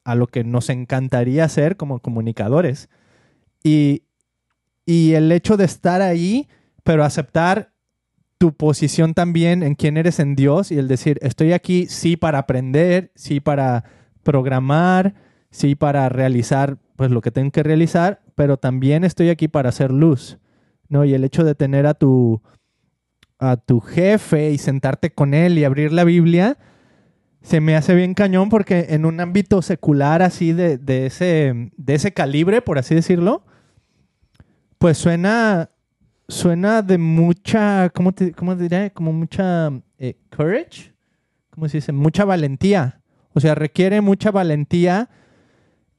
[0.08, 2.88] a lo que nos encantaría hacer como comunicadores.
[3.62, 4.04] Y,
[4.86, 6.48] y el hecho de estar ahí,
[6.86, 7.74] pero aceptar
[8.38, 12.38] tu posición también en quién eres en Dios y el decir, estoy aquí sí para
[12.40, 13.84] aprender, sí para
[14.24, 15.16] programar,
[15.52, 19.92] sí para realizar pues lo que tengo que realizar, pero también estoy aquí para hacer
[19.92, 20.38] luz,
[20.88, 21.04] ¿no?
[21.04, 22.42] Y el hecho de tener a tu
[23.40, 26.58] a tu jefe y sentarte con él y abrir la Biblia,
[27.42, 31.96] se me hace bien cañón porque en un ámbito secular así de, de, ese, de
[31.96, 33.46] ese calibre, por así decirlo,
[34.78, 35.70] pues suena,
[36.28, 38.90] suena de mucha, ¿cómo, te, cómo diría?
[38.90, 40.94] Como mucha eh, courage,
[41.50, 41.92] ¿cómo se dice?
[41.92, 43.02] Mucha valentía.
[43.34, 45.10] O sea, requiere mucha valentía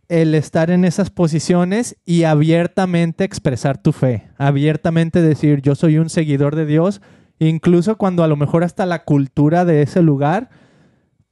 [0.09, 6.09] el estar en esas posiciones y abiertamente expresar tu fe, abiertamente decir yo soy un
[6.09, 7.03] seguidor de Dios,
[7.39, 10.49] incluso cuando a lo mejor hasta la cultura de ese lugar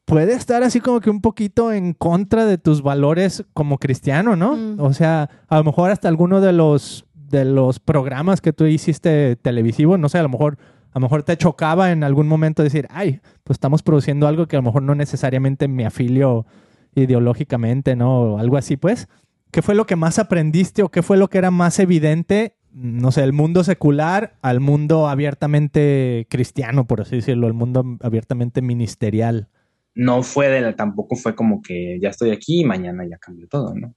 [0.07, 4.57] puede estar así como que un poquito en contra de tus valores como cristiano, ¿no?
[4.57, 4.81] Mm.
[4.81, 9.35] O sea, a lo mejor hasta alguno de los de los programas que tú hiciste
[9.37, 10.59] televisivos, no sé, a lo mejor
[10.93, 14.57] a lo mejor te chocaba en algún momento decir, ay, pues estamos produciendo algo que
[14.57, 16.47] a lo mejor no necesariamente me afilio
[16.95, 18.21] ideológicamente, ¿no?
[18.21, 19.09] O algo así, pues.
[19.51, 23.13] ¿Qué fue lo que más aprendiste o qué fue lo que era más evidente, no
[23.13, 29.49] sé, el mundo secular al mundo abiertamente cristiano, por así decirlo, el mundo abiertamente ministerial?
[29.97, 33.49] No fue de la, tampoco fue como que ya estoy aquí y mañana ya cambió
[33.49, 33.95] todo, ¿no?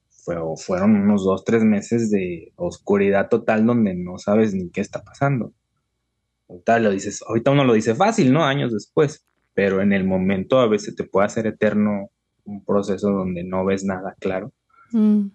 [0.56, 5.52] fueron unos dos, tres meses de oscuridad total donde no sabes ni qué está pasando.
[6.48, 8.44] Ahorita lo dices, ahorita uno lo dice fácil, ¿no?
[8.44, 12.10] Años después, pero en el momento a veces te puede hacer eterno
[12.44, 14.52] un proceso donde no ves nada claro.
[14.92, 15.28] Mm.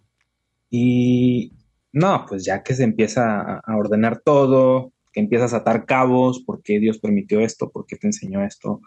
[0.70, 1.54] Y
[1.94, 6.62] no, pues ya que se empieza a, ordenar todo, que empiezas a atar cabos, por
[6.62, 8.82] qué Dios permitió esto, por qué te enseñó esto,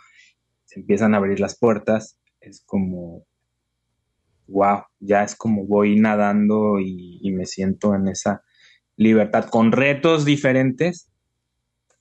[0.68, 3.24] se empiezan a abrir las puertas, es como
[4.48, 8.42] wow, ya es como voy nadando y, me siento en esa
[8.96, 11.11] libertad con retos diferentes,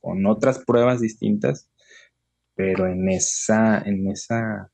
[0.01, 1.69] con otras pruebas distintas,
[2.55, 4.69] pero en esa, en esa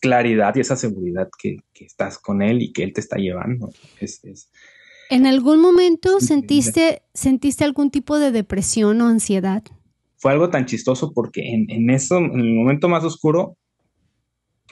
[0.00, 3.70] claridad y esa seguridad que, estás con él y que él te está llevando.
[5.08, 9.62] ¿En algún momento sentiste, sentiste algún tipo de depresión o ansiedad?
[10.24, 13.58] Fue algo tan chistoso porque en, en eso, en el momento más oscuro,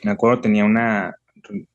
[0.02, 1.14] me acuerdo tenía una,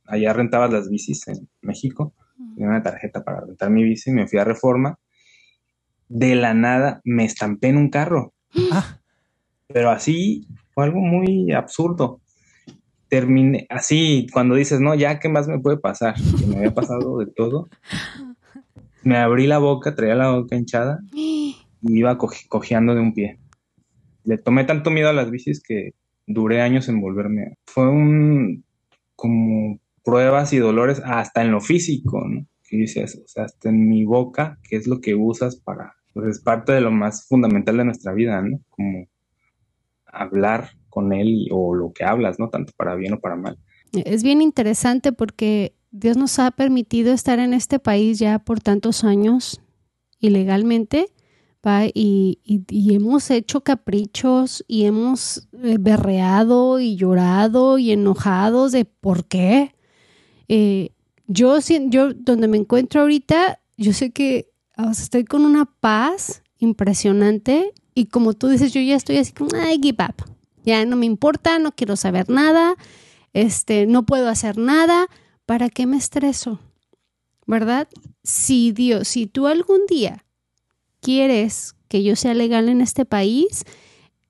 [0.07, 2.11] allá rentabas las bicis en México,
[2.55, 4.97] tenía una tarjeta para rentar mi bici, me fui a Reforma,
[6.09, 8.33] de la nada me estampé en un carro.
[8.71, 8.97] Ah.
[9.67, 12.19] Pero así fue algo muy absurdo.
[13.09, 16.15] Terminé así, cuando dices, no, ya, ¿qué más me puede pasar?
[16.15, 17.69] Que me había pasado de todo.
[19.03, 23.37] Me abrí la boca, traía la boca hinchada y iba cojeando de un pie.
[24.27, 25.93] Le tomé tanto miedo a las bicis que
[26.25, 27.55] duré años en volverme.
[27.65, 28.65] Fue un
[29.15, 32.45] como pruebas y dolores hasta en lo físico, ¿no?
[32.69, 36.27] Que dices, o sea, hasta en mi boca, que es lo que usas para, pues
[36.27, 38.59] es parte de lo más fundamental de nuestra vida, ¿no?
[38.69, 39.07] Como
[40.05, 42.49] hablar con él o lo que hablas, ¿no?
[42.49, 43.57] Tanto para bien o para mal.
[43.93, 49.05] Es bien interesante porque Dios nos ha permitido estar en este país ya por tantos
[49.05, 49.61] años
[50.19, 51.07] ilegalmente
[51.93, 52.39] y,
[52.93, 59.75] hemos hecho caprichos y hemos eh, berreado y llorado y enojados de por qué.
[60.47, 60.91] Eh,
[61.27, 64.49] yo, yo, donde me encuentro ahorita, yo sé que
[64.91, 69.79] estoy con una paz impresionante y como tú dices, yo ya estoy así como, ay,
[69.81, 70.15] give up.
[70.63, 72.75] Ya no me importa, no quiero saber nada,
[73.33, 75.07] este, no puedo hacer nada,
[75.45, 76.59] ¿para qué me estreso?
[77.45, 77.87] ¿Verdad?
[78.23, 80.26] Si Dios, si tú algún día
[81.01, 83.63] quieres que yo sea legal en este país,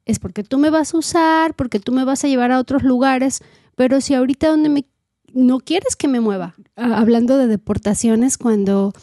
[0.06, 2.84] es porque tú me vas a usar, porque tú me vas a llevar a otros
[2.84, 3.42] lugares,
[3.76, 4.86] pero si ahorita donde me
[5.34, 6.56] no quieres que me mueva.
[6.76, 8.94] Hablando de deportaciones, cuando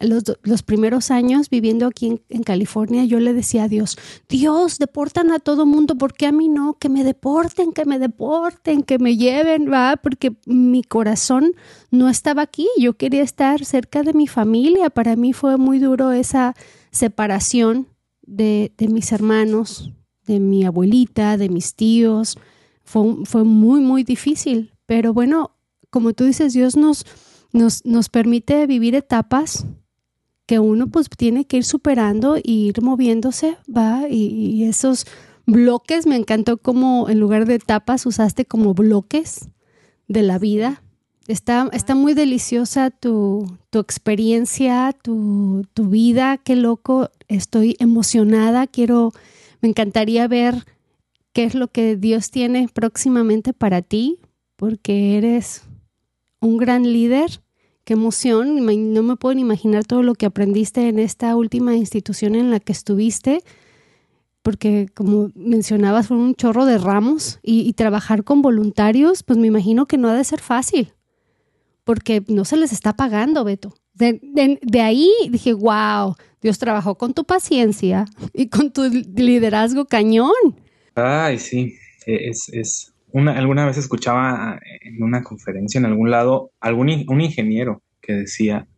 [0.00, 5.38] los, primeros años viviendo aquí en, California, yo le decía a Dios, Dios, deportan a
[5.38, 6.74] todo mundo, ¿por qué a mí no?
[6.74, 11.52] Que me deporten, que me deporten, que me lleven, va, porque mi corazón
[11.90, 16.12] no estaba aquí, yo quería estar cerca de mi familia, para mí fue muy duro
[16.12, 16.54] esa
[16.90, 17.88] separación
[18.22, 19.92] de, de mis hermanos,
[20.26, 22.38] de mi abuelita, de mis tíos,
[22.90, 25.52] fue, muy, muy difícil, pero bueno,
[25.90, 27.06] como tú dices, Dios nos,
[27.52, 29.64] nos, nos permite vivir etapas
[30.46, 35.06] que uno pues tiene que ir superando e ir moviéndose, va, y, esos
[35.46, 39.48] bloques, me encantó como en lugar de etapas usaste como bloques
[40.08, 40.82] de la vida.
[41.30, 49.12] Está, está muy deliciosa tu, tu experiencia, tu, tu, vida, qué loco, estoy emocionada, quiero,
[49.60, 50.64] me encantaría ver
[51.32, 54.18] qué es lo que Dios tiene próximamente para ti,
[54.56, 55.62] porque eres
[56.40, 57.40] un gran líder.
[57.84, 58.56] Qué emoción.
[58.92, 62.72] No me puedo imaginar todo lo que aprendiste en esta última institución en la que
[62.72, 63.44] estuviste,
[64.42, 69.86] porque como mencionabas, fue un chorro de ramos y, trabajar con voluntarios, pues me imagino
[69.86, 70.92] que no ha de ser fácil,
[71.90, 73.74] porque no se les está pagando, Beto.
[73.94, 80.30] De, ahí dije, wow, Dios trabajó con tu paciencia y con tu liderazgo cañón.
[80.94, 81.74] Ay, sí,
[82.06, 88.12] es, es, alguna vez escuchaba en una conferencia en algún lado algún un ingeniero que
[88.12, 88.68] decía,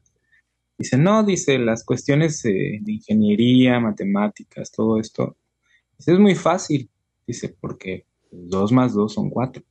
[0.78, 5.36] dice, no, dice, las cuestiones de ingeniería, matemáticas, todo esto,
[5.98, 6.88] es muy fácil,
[7.26, 9.62] dice, porque dos más dos son cuatro.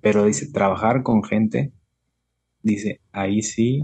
[0.00, 1.70] Pero dice, trabajar con gente,
[2.62, 3.82] dice, ahí sí,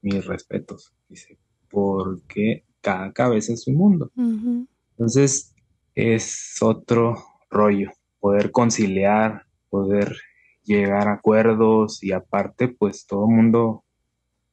[0.00, 1.38] mis respetos, dice,
[1.70, 4.10] porque cada cabeza es un mundo.
[4.16, 5.54] Entonces,
[5.94, 7.16] es otro
[7.50, 10.16] rollo poder conciliar, poder
[10.64, 13.84] llegar a acuerdos y aparte pues todo el mundo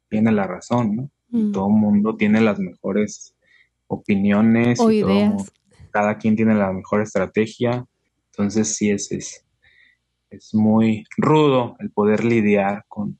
[0.09, 1.11] tiene la razón, ¿no?
[1.29, 1.51] Mm.
[1.51, 3.35] Todo el mundo tiene las mejores
[3.87, 5.51] opiniones o ideas.
[5.91, 7.85] cada quien tiene la mejor estrategia.
[8.31, 9.45] Entonces sí es, es,
[10.31, 13.19] es muy rudo el poder lidiar con,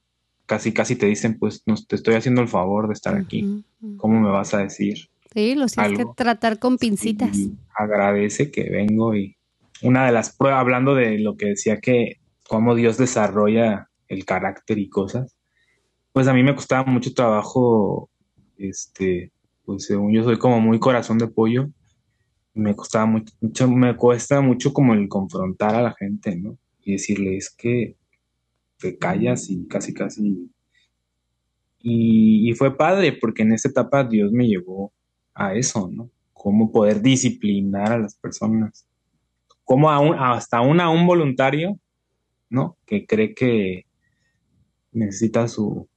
[0.49, 3.63] casi casi te dicen, pues no, te estoy haciendo el favor de estar aquí.
[3.97, 4.97] ¿Cómo me vas a decir?
[5.31, 7.37] Sí, lo tienes que tratar con pincitas.
[7.75, 9.37] agradece que vengo y
[9.83, 12.15] una de las pruebas, hablando de lo que decía que
[12.47, 15.37] cómo Dios desarrolla el carácter y cosas,
[16.13, 18.09] pues a mí me costaba mucho trabajo,
[18.57, 19.31] este,
[19.65, 21.69] pues según yo soy como muy corazón de pollo,
[22.55, 23.31] me costaba mucho,
[23.67, 26.57] me cuesta mucho como el confrontar a la gente, ¿no?
[26.81, 27.98] Y decirle, es que
[28.79, 30.49] te callas y casi, casi...
[31.81, 34.91] Y, y fue padre porque en esa etapa Dios me llevó
[35.33, 36.09] a eso, ¿no?
[36.33, 38.89] Cómo poder disciplinar a las personas
[39.69, 41.79] como hasta aún a un voluntario,
[42.49, 42.75] ¿no?
[42.87, 43.85] Que cree que
[44.91, 45.87] necesita su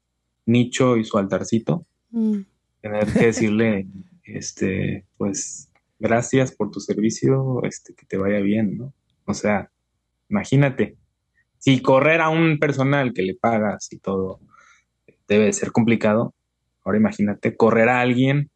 [0.45, 2.40] nicho y su altarcito, mm.
[2.83, 3.87] tener que decirle,
[4.25, 8.92] este, pues, gracias por tu servicio, este, que te vaya bien, ¿no?
[9.25, 9.71] O sea,
[10.29, 10.99] imagínate,
[11.62, 14.40] si correr a un personal que le pagas y todo
[15.29, 16.35] debe ser complicado,
[16.85, 18.51] ahora imagínate correr a alguien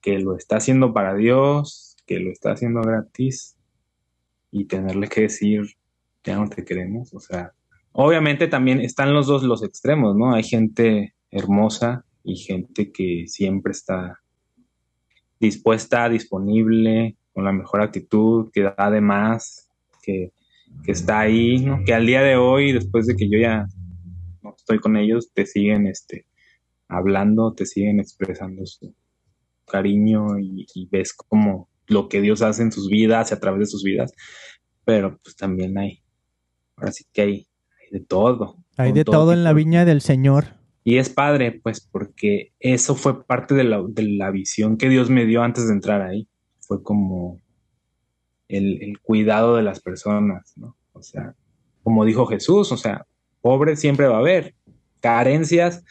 [0.00, 3.56] que lo está haciendo para Dios, que lo está haciendo gratis,
[4.50, 5.76] y tenerle que decir,
[6.24, 7.52] ya no te queremos, o sea,
[7.92, 10.34] obviamente también están los dos los extremos, ¿no?
[10.34, 14.18] Hay gente hermosa y gente que siempre está
[15.38, 19.70] dispuesta, disponible, con la mejor actitud, que da de más,
[20.02, 20.32] que,
[20.82, 21.84] que está ahí, ¿no?
[21.84, 23.66] Que al día de hoy, después de que yo ya
[24.42, 26.26] no estoy con ellos, te siguen este,
[26.88, 28.94] hablando, te siguen expresando su
[29.66, 33.60] cariño y, y ves como lo que Dios hace en sus vidas y a través
[33.60, 34.12] de sus vidas,
[34.84, 36.02] pero pues también hay,
[36.76, 37.46] ahora sí que hay,
[37.90, 38.56] de todo.
[38.76, 40.56] Hay de todo, en la viña del Señor.
[40.82, 45.10] Y es padre, pues, porque eso fue parte de la, de la visión que Dios
[45.10, 46.28] me dio antes de entrar ahí.
[46.60, 47.40] Fue como
[48.56, 50.76] el, el cuidado de las personas, ¿no?
[50.92, 51.34] O sea,
[51.82, 53.06] como dijo Jesús, o sea,
[53.40, 54.54] pobre siempre va a haber,
[55.00, 55.84] carencias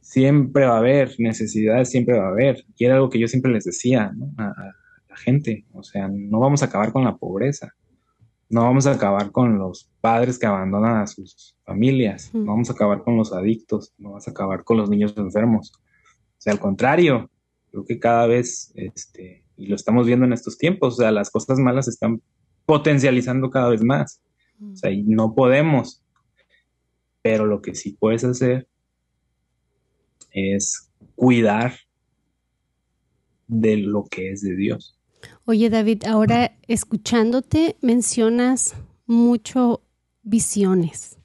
[0.00, 2.64] siempre va a haber, necesidades siempre va a haber.
[2.76, 4.32] Y era algo que yo siempre les decía, ¿no?
[4.38, 4.54] a,
[5.16, 5.64] gente.
[5.72, 7.72] O sea, no vamos a acabar con la pobreza.
[8.50, 12.30] No vamos a acabar con los padres que abandonan a sus familias.
[12.34, 13.94] No vamos a acabar con los adictos.
[13.96, 15.72] No vamos a acabar con los niños enfermos.
[15.74, 17.30] O sea, al contrario,
[17.76, 21.30] Creo que cada vez, este, y lo estamos viendo en estos tiempos, o sea, las
[21.30, 22.20] cosas malas están
[22.66, 24.20] potencializando cada vez más.
[24.60, 26.02] O sea, y no podemos.
[27.22, 28.68] Pero lo que sí puedes hacer
[30.30, 31.74] es cuidar
[33.48, 34.98] de lo que es de Dios.
[35.44, 38.74] Oye, David, ahora escuchándote mencionas
[39.06, 39.82] mucho
[40.22, 41.18] visiones.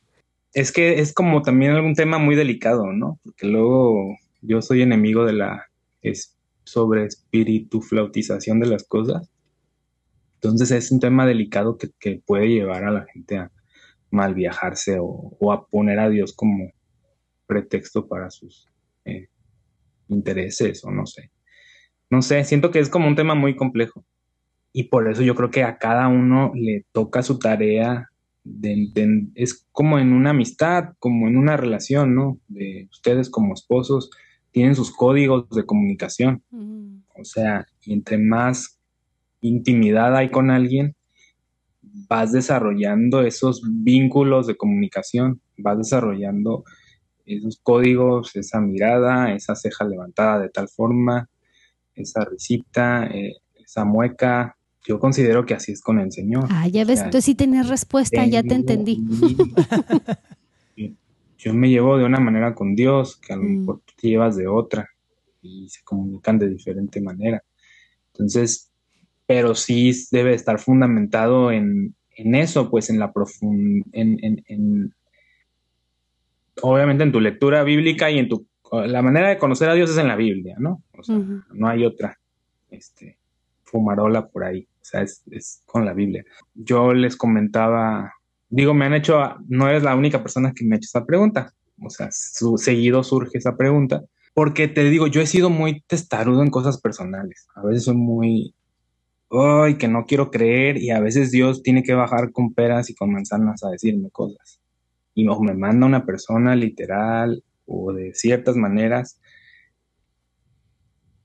[0.53, 3.19] Es que es como también algún tema muy delicado, ¿no?
[3.23, 5.67] Porque luego yo soy enemigo de la
[6.01, 6.35] es
[6.71, 9.29] sobre espíritu flautización de las cosas.
[10.35, 13.51] Entonces es un tema delicado que, puede llevar a la gente a
[14.09, 16.71] mal viajarse o, a poner a Dios como
[17.45, 18.67] pretexto para sus
[19.05, 19.27] eh,
[20.07, 21.29] intereses o no sé.
[22.09, 24.05] No sé, siento que es como un tema muy complejo.
[24.73, 28.11] Y por eso yo creo que a cada uno le toca su tarea
[29.35, 32.39] es como en una amistad, como en una relación, ¿no?
[32.47, 34.09] De ustedes como esposos
[34.51, 36.43] tienen sus códigos de comunicación.
[37.15, 38.79] O sea, y entre más
[39.41, 40.95] intimidad hay con alguien,
[41.81, 46.63] vas desarrollando esos vínculos de comunicación, vas desarrollando
[47.25, 51.29] esos códigos, esa mirada, esa ceja levantada de tal forma,
[51.95, 56.47] esa risita, eh, esa mueca, yo considero que así es con el Señor.
[56.49, 59.03] Ah, ya ves, tú sí tienes respuesta, ya te entendí.
[61.41, 63.59] yo, me llevo de una manera con Dios, que a lo mm.
[63.59, 64.89] mejor tú te llevas de otra,
[65.41, 67.43] y se comunican de diferente manera.
[68.13, 68.71] Entonces,
[69.25, 74.93] pero sí debe estar fundamentado en, eso, pues en la profund en,
[76.61, 79.97] obviamente en tu lectura bíblica y en tu la manera de conocer a Dios es
[79.97, 80.83] en la Biblia, ¿no?
[80.97, 82.19] O sea, no hay otra
[82.69, 83.17] este
[83.63, 86.25] fumarola por ahí o sea, es, con la Biblia.
[86.53, 88.13] Yo les comentaba,
[88.51, 91.53] digo, me han hecho, no eres la única persona que me ha hecho esa pregunta,
[91.81, 96.43] o sea, su, seguido surge esa pregunta, porque te digo, yo he sido muy testarudo
[96.43, 98.53] en cosas personales, a veces soy muy,
[99.31, 102.95] ay, que no quiero creer y a veces Dios tiene que bajar con peras y
[102.95, 104.59] con manzanas a decirme cosas.
[105.13, 109.19] Y o me manda una persona literal o de ciertas maneras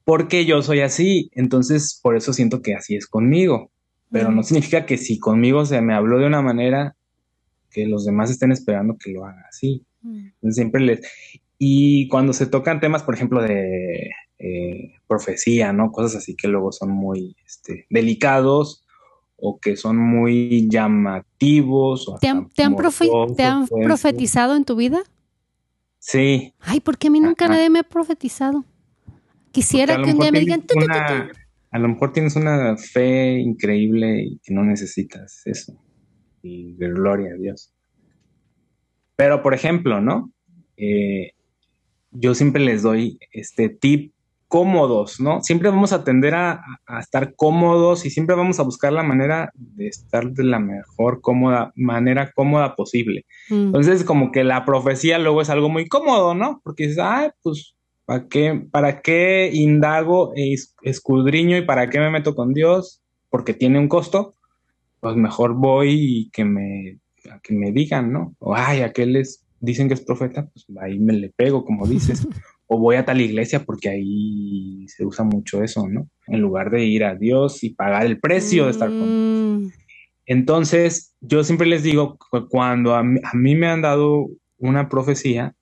[0.07, 3.73] porque yo soy así, entonces por eso siento que así es conmigo,
[4.09, 6.96] pero no significa que si conmigo se me habló de una manera,
[7.71, 9.85] que los demás estén esperando que lo haga así.
[10.51, 11.01] siempre les...
[11.59, 15.91] Y cuando se tocan temas, por ejemplo, de eh, profecía, ¿no?
[15.91, 18.85] Cosas así que luego son muy este, delicados
[19.37, 22.13] o que son muy llamativos.
[22.21, 25.03] ¿Te han, ¿te han, profetizado en tu vida?
[25.99, 26.55] Sí.
[26.61, 28.65] Ay, porque a mí nunca nadie me ha profetizado.
[29.53, 30.65] Quisiera que un día me digan...
[31.71, 35.79] a lo mejor tienes una fe increíble y que no necesitas eso.
[36.47, 37.73] Y gloria a Dios.
[39.17, 40.31] Pero, por ejemplo, ¿no?
[40.77, 41.33] Eh,
[42.11, 44.13] yo siempre les doy este tip
[44.49, 45.43] cómodos, ¿no?
[45.43, 46.63] Siempre vamos a tender a,
[47.01, 51.73] estar cómodos y siempre vamos a buscar la manera de estar de la mejor cómoda,
[51.75, 53.27] manera cómoda posible.
[53.49, 53.67] Mm.
[53.67, 56.61] Entonces, como que la profecía luego es algo muy cómodo, ¿no?
[56.63, 57.77] Porque dices, ay, pues
[58.07, 63.03] ¿Para qué, ¿Para qué indago, e escudriño y para qué me meto con Dios?
[63.29, 64.36] Porque tiene un costo.
[65.07, 66.99] Pues mejor voy y que me,
[67.41, 68.35] que me digan, ¿no?
[68.41, 72.27] O, ay, aquellos dicen que es profeta, pues ahí me le pego, como dices.
[72.67, 76.09] o voy a tal iglesia porque ahí se usa mucho eso, ¿no?
[76.27, 79.73] En lugar de ir a Dios y pagar el precio de estar con mm.
[80.27, 82.19] Entonces, yo siempre les digo,
[82.51, 84.27] cuando a mí me han dado
[84.59, 85.55] una profecía,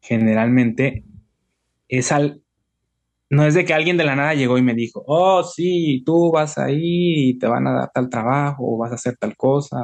[0.00, 1.04] generalmente
[1.88, 2.41] es al,
[3.32, 6.30] no es de que alguien de la nada llegó y me dijo, oh, sí, tú
[6.30, 9.78] vas ahí y te van a dar tal trabajo o vas a hacer tal cosa.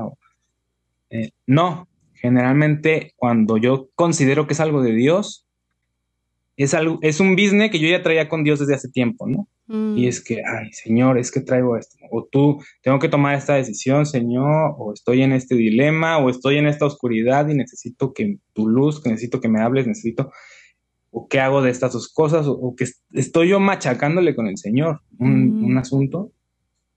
[1.09, 5.47] Eh, no, generalmente cuando yo considero que es algo de Dios,
[6.59, 9.49] es, algo, es un business que yo ya traía con Dios desde hace tiempo, ¿no?
[9.67, 10.09] Y mm.
[10.09, 11.97] es que, ay, Señor, es que traigo esto.
[12.11, 16.59] O tú, tengo que tomar esta decisión, Señor, o estoy en este dilema, o estoy
[16.59, 20.33] en esta oscuridad y necesito que tu luz, que necesito que me hables, necesito,
[21.19, 25.01] o qué hago de estas dos cosas, o, que estoy yo machacándole con el Señor
[25.19, 25.79] un, mm.
[25.79, 26.33] asunto.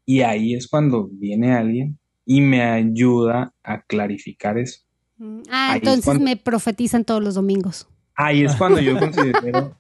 [0.06, 4.82] Y ahí es cuando viene alguien y me ayuda a clarificar eso.
[5.18, 5.42] Mm.
[5.50, 7.88] Ah, entonces me profetizan todos los domingos.
[8.16, 9.76] Ahí es cuando yo considero.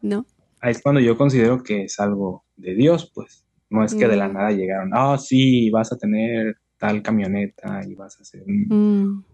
[0.00, 0.26] ¿No?
[0.62, 3.44] es cuando yo considero que es algo de Dios, pues.
[3.68, 4.32] No es que de la mm.
[4.32, 8.42] nada llegaron, ah, sí, vas a tener tal camioneta y vas a hacer...
[8.46, 9.24] Mm.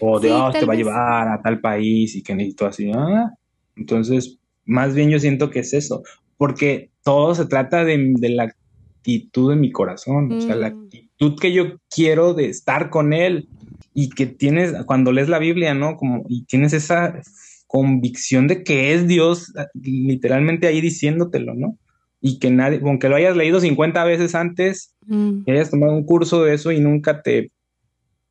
[0.00, 2.90] O Dios te va a llevar a tal país y que necesito así.
[2.94, 3.32] Ah.
[3.76, 6.02] Entonces, más bien yo siento que es eso,
[6.36, 10.82] porque todo se trata de, la actitud de mi corazón, o sea, la mm.
[10.84, 13.48] actitud que yo quiero de estar con Él
[13.94, 15.96] y que tienes, cuando lees la Biblia, ¿no?
[15.96, 17.20] Como, y tienes esa
[17.66, 21.78] convicción de que es Dios literalmente ahí diciéndotelo, ¿no?
[22.20, 25.44] Y que nadie, aunque lo hayas leído 50 veces antes, mm.
[25.44, 27.52] que hayas tomado un curso de eso y nunca te,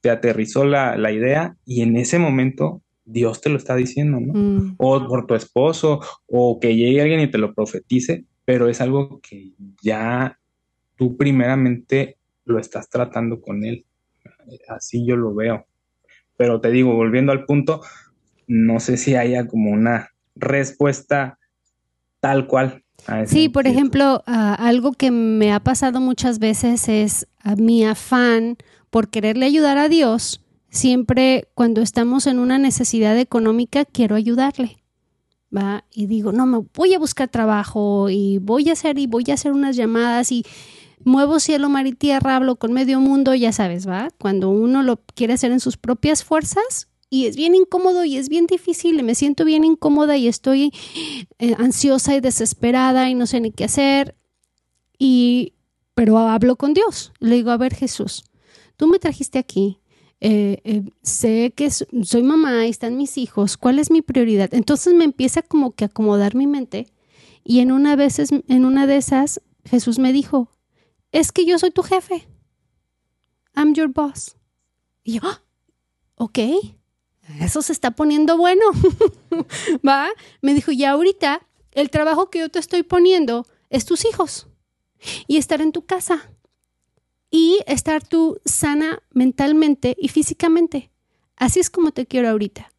[0.06, 4.34] te aterrizó la, la idea, y en ese momento Dios te lo está diciendo, ¿no?
[4.34, 4.76] Mm.
[4.78, 9.20] O por tu esposo, o que llegue alguien y te lo profetice, pero es algo
[9.20, 10.38] que ya
[10.95, 13.84] tú primeramente lo estás tratando con él.
[14.68, 15.66] Así yo lo veo.
[16.38, 17.82] Pero te digo, volviendo al punto,
[18.45, 21.39] no sé si haya como una respuesta
[22.20, 22.84] tal cual.
[23.27, 28.57] Sí, por ejemplo, ah, algo que me ha pasado muchas veces es a mi afán
[28.89, 30.41] por quererle ayudar a Dios.
[30.69, 34.77] Siempre cuando estamos en una necesidad económica, quiero ayudarle.
[35.55, 35.85] ¿va?
[35.91, 39.35] Y digo, no, me voy a buscar trabajo y voy a hacer y voy a
[39.35, 40.45] hacer unas llamadas y
[41.03, 44.09] muevo cielo, mar y tierra, hablo con medio mundo, ya sabes, ¿va?
[44.17, 48.28] Cuando uno lo quiere hacer en sus propias fuerzas y es bien incómodo y es
[48.28, 50.74] bien difícil, me siento bien incómoda y estoy
[51.39, 54.18] eh, ansiosa y desesperada y no sé ni qué hacer.
[54.99, 55.53] Y,
[55.93, 57.13] pero hablo con Dios.
[57.22, 58.26] Le digo, a ver Jesús,
[58.76, 59.80] tú me trajiste aquí,
[60.20, 64.53] eh, eh, sé que soy mamá y están mis hijos, ¿cuál es mi prioridad?
[64.53, 66.88] Entonces me empieza como que acomodar mi mente
[67.45, 70.51] y en una, veces, en una de esas Jesús me dijo,
[71.13, 72.28] es que yo soy tu jefe.
[73.55, 74.36] I'm your boss.
[75.05, 75.41] Y yo, ah,
[76.16, 76.39] ok,
[77.39, 78.65] eso se está poniendo bueno.
[79.88, 80.09] ¿Va?
[80.41, 84.47] Me dijo, ya ahorita el trabajo que yo te estoy poniendo es tus hijos
[85.28, 86.30] y estar en tu casa
[87.30, 90.91] y estar tú sana mentalmente y físicamente.
[91.36, 92.71] Así es como te quiero ahorita.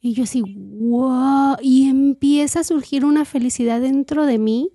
[0.00, 4.70] Y yo así, wow, y empieza a surgir una felicidad dentro de mí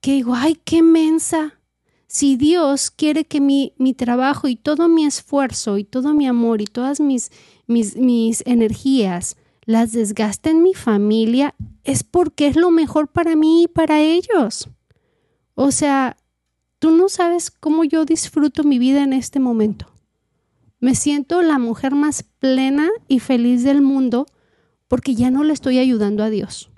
[0.00, 1.60] que digo, ay, qué mensa
[2.06, 6.60] si Dios quiere que mi, mi, trabajo y todo mi esfuerzo y todo mi amor
[6.60, 7.30] y todas mis,
[7.70, 11.54] mis, mis energías las desgaste en mi familia,
[11.84, 14.68] es porque es lo mejor para mí y para ellos.
[15.54, 16.16] O sea,
[16.78, 19.86] tú no sabes cómo yo disfruto mi vida en este momento.
[20.80, 24.26] Me siento la mujer más plena y feliz del mundo
[24.88, 26.70] porque ya no le estoy ayudando a Dios.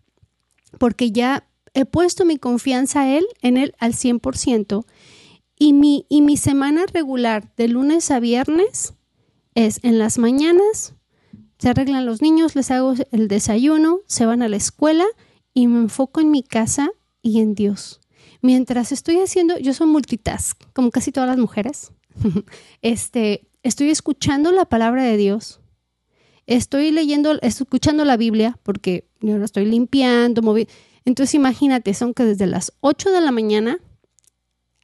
[0.79, 4.85] Porque ya he puesto mi confianza a Él, en Él al 100%
[5.59, 8.95] y mi, y mi semana regular de lunes a viernes
[9.55, 10.95] es en las mañanas,
[11.59, 15.05] se arreglan los niños, les hago el desayuno, se van a la escuela
[15.55, 16.91] y me enfoco en mi casa
[17.23, 18.01] y en Dios.
[18.41, 21.93] Mientras estoy haciendo, yo soy multitask, como casi todas las mujeres.
[22.83, 25.61] este, estoy escuchando la palabra de Dios.
[26.47, 30.73] Estoy leyendo, escuchando la Biblia porque yo la estoy limpiando, moviendo.
[31.05, 33.79] Entonces imagínate, son que desde las 8 de la mañana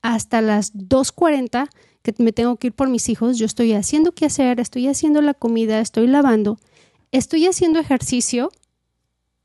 [0.03, 1.69] hasta las 2.40
[2.03, 5.21] que me tengo que ir por mis hijos, yo estoy haciendo qué hacer, estoy haciendo
[5.21, 6.59] la comida, estoy lavando,
[7.13, 8.51] estoy haciendo ejercicio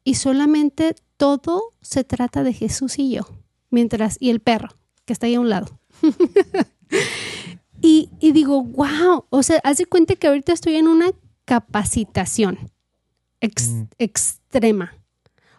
[0.03, 3.27] y solamente todo se trata de Jesús y yo,
[3.69, 4.69] mientras, y el perro,
[5.05, 5.79] que está ahí a un lado.
[7.81, 11.11] y, digo, wow, o sea, haz de cuenta que ahorita estoy en una
[11.45, 12.59] capacitación
[13.41, 13.83] mm.
[13.99, 14.93] extrema.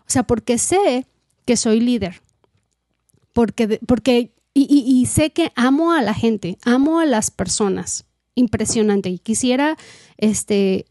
[0.01, 1.07] O sea, porque sé
[1.45, 2.23] que soy líder.
[3.33, 8.05] Porque, porque y, sé que amo a la gente, amo a las personas.
[8.37, 9.09] Impresionante.
[9.09, 9.77] Y quisiera
[10.17, 10.87] este,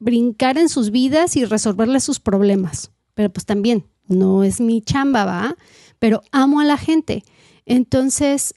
[0.00, 2.90] brincar en sus vidas y resolverles sus problemas.
[3.14, 5.56] Pero pues también, no es mi chamba, ¿va?
[6.00, 7.22] Pero amo a la gente.
[7.66, 8.54] Entonces,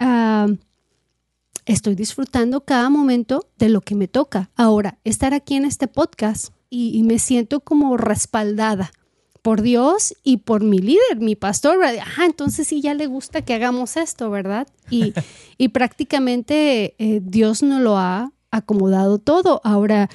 [0.00, 0.48] ah,
[1.64, 4.50] estoy disfrutando cada momento de lo que me toca.
[4.56, 8.90] Ahora, estar aquí en este podcast y me siento como respaldada
[9.46, 11.78] por Dios y por mi líder, mi pastor.
[11.84, 14.66] Ah, entonces sí, ya le gusta que hagamos esto, ¿verdad?
[14.90, 15.12] Y,
[15.56, 19.60] y prácticamente eh, Dios no lo ha acomodado todo.
[19.62, 20.10] Ahora,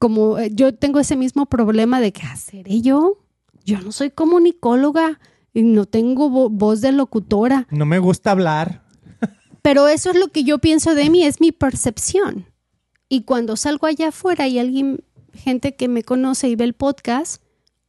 [0.00, 3.18] como eh, yo tengo ese mismo problema de que haceré yo,
[3.64, 5.20] yo no soy comunicóloga
[5.54, 7.68] y no tengo voz de locutora.
[7.70, 8.82] No me gusta hablar.
[9.62, 12.46] Pero eso es lo que yo pienso de mí, es mi percepción.
[13.08, 15.04] Y cuando salgo allá afuera y alguien,
[15.34, 17.41] gente que me conoce y ve el podcast,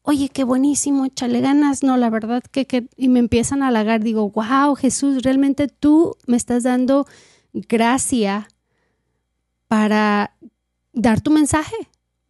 [0.04, 4.30] oye, qué buenísimo, échale ganas, no, la verdad que, y me empiezan a halagar, digo,
[4.30, 7.08] wow, Jesús, realmente tú me estás dando
[7.54, 8.50] gracia
[9.68, 10.36] para
[10.92, 11.76] dar tu mensaje,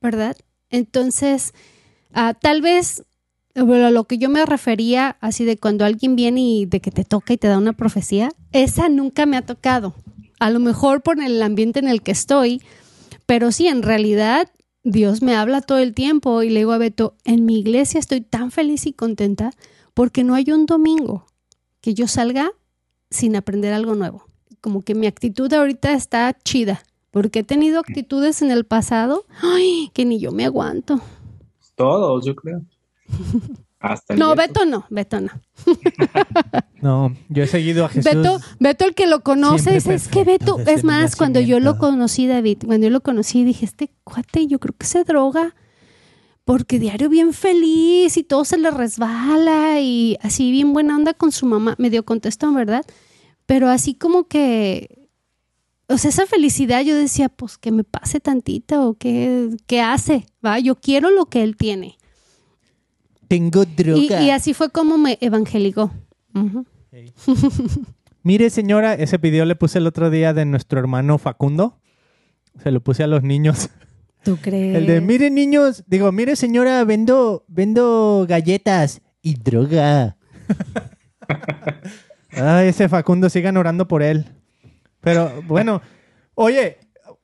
[0.01, 0.37] ¿verdad?
[0.69, 1.53] Entonces,
[2.13, 3.03] ah, tal vez
[3.55, 7.03] a lo que yo me refería, así de cuando alguien viene y de que te
[7.03, 9.95] toca y te da una profecía, esa nunca me ha tocado.
[10.39, 12.61] A lo mejor por el ambiente en el que estoy,
[13.25, 14.49] pero sí, en realidad
[14.83, 18.19] Dios me habla todo el tiempo y le digo a Beto, en mi iglesia estoy
[18.19, 19.51] tan feliz y contenta
[19.93, 21.25] porque no hay un domingo
[21.79, 22.51] que yo salga
[23.09, 24.25] sin aprender algo nuevo.
[24.59, 29.89] Como que mi actitud ahorita está chida, porque he tenido actitudes en el pasado ay,
[29.93, 30.99] que ni yo me aguanto.
[31.75, 32.61] todos, yo creo.
[33.83, 34.65] Hasta no, Beto.
[34.65, 35.29] no, Beto no.
[36.81, 38.11] no, yo he seguido a Jesús.
[38.11, 42.25] Beto, Beto el que lo conoce, es que Beto, es más, cuando yo lo conocí,
[42.25, 45.53] David, cuando yo lo conocí, dije, este cuate, yo creo que se droga
[46.45, 51.33] porque diario bien feliz y todo se le resbala y así bien buena onda con
[51.33, 52.85] su mamá, me dio contestó, ¿verdad?
[53.45, 55.09] Pero así como que,
[55.87, 60.59] o sea, esa felicidad yo decía, pues que me pase tantita o que, hace, ¿va?
[60.59, 61.97] Yo quiero lo que él tiene.
[63.27, 64.21] Tengo droga.
[64.21, 65.91] Y, así fue como me evangelicó.
[68.23, 71.79] Mire, señora, ese video le puse el otro día de nuestro hermano Facundo.
[72.61, 73.69] Se lo puse a los niños.
[74.23, 74.77] ¿Tú crees?
[74.77, 80.15] El de, mire niños, digo, mire señora, vendo, vendo galletas y droga.
[82.31, 84.25] Ay, ese Facundo, sigan orando por él.
[85.01, 85.81] Pero bueno,
[86.35, 86.77] oye,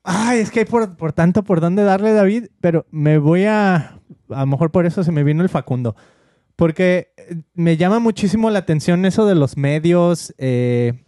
[0.03, 3.99] ay, es que hay por, por tanto por dónde darle David, pero me voy a,
[4.29, 5.95] a lo mejor por eso se me vino el Facundo.
[6.55, 7.13] Porque
[7.53, 11.05] me llama muchísimo la atención eso de los medios, eh,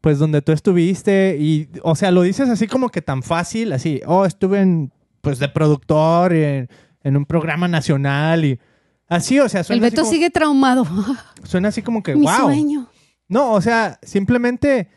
[0.00, 4.00] pues donde tú estuviste y, o sea, lo dices así como que tan fácil, así,
[4.06, 6.68] oh, estuve en pues de productor en,
[7.04, 8.60] un programa nacional y
[9.08, 10.86] así, o sea, suena El Beto sigue traumado.
[11.44, 12.36] Suena así como que, Mi wow.
[12.36, 12.88] sueño.
[13.28, 14.88] No, o sea, simplemente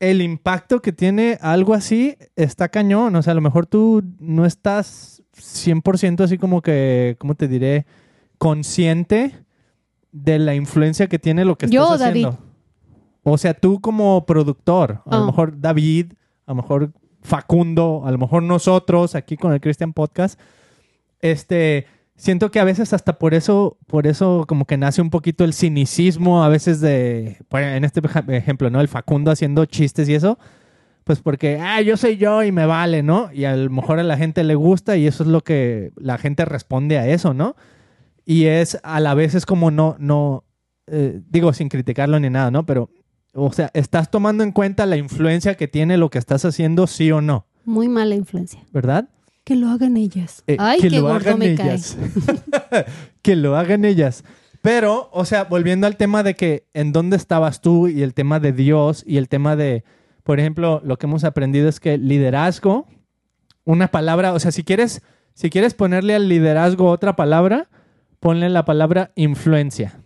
[0.00, 3.14] el impacto que tiene algo así está cañón.
[3.14, 7.86] O sea, a lo mejor tú no estás 100% así como que, ¿cómo te diré?
[8.38, 9.44] Consciente
[10.10, 12.30] de la influencia que tiene lo que estás haciendo.
[12.30, 12.38] David.
[13.22, 15.26] O sea, tú como productor, a lo ah.
[15.26, 16.14] mejor David,
[16.46, 16.92] a lo mejor
[17.22, 20.40] Facundo, a lo mejor nosotros aquí con el Christian Podcast,
[21.20, 21.86] este,
[22.20, 25.54] siento que a veces hasta por eso, por eso como que nace un poquito el
[25.54, 28.80] cinicismo a veces de, en este ejemplo, ¿no?
[28.80, 30.38] El Facundo haciendo chistes y eso,
[31.04, 33.32] pues porque, ah, yo soy yo y me vale, ¿no?
[33.32, 36.18] Y a lo mejor a la gente le gusta y eso es lo que la
[36.18, 37.56] gente responde a eso, ¿no?
[38.26, 40.44] Y es, a la vez es como no, no,
[40.88, 42.66] eh, digo sin criticarlo ni nada, ¿no?
[42.66, 42.90] Pero
[43.32, 47.10] o sea, ¿estás tomando en cuenta la influencia que tiene lo que estás haciendo, sí
[47.12, 47.46] o no?
[47.64, 48.60] Muy mala influencia.
[48.72, 49.08] ¿Verdad?
[49.50, 50.44] Que lo hagan ellas.
[50.46, 51.98] Eh, Ay, que qué gordo me ellas.
[53.22, 54.22] que lo hagan ellas.
[54.62, 58.38] Pero, o sea, volviendo al tema de que en dónde estabas tú y el tema
[58.38, 59.82] de Dios y el tema de,
[60.22, 62.86] por ejemplo, lo que hemos aprendido es que liderazgo,
[63.64, 65.02] una palabra, o sea, si quieres,
[65.34, 67.70] si quieres ponerle al liderazgo otra palabra,
[68.20, 69.98] ponle la palabra influencia.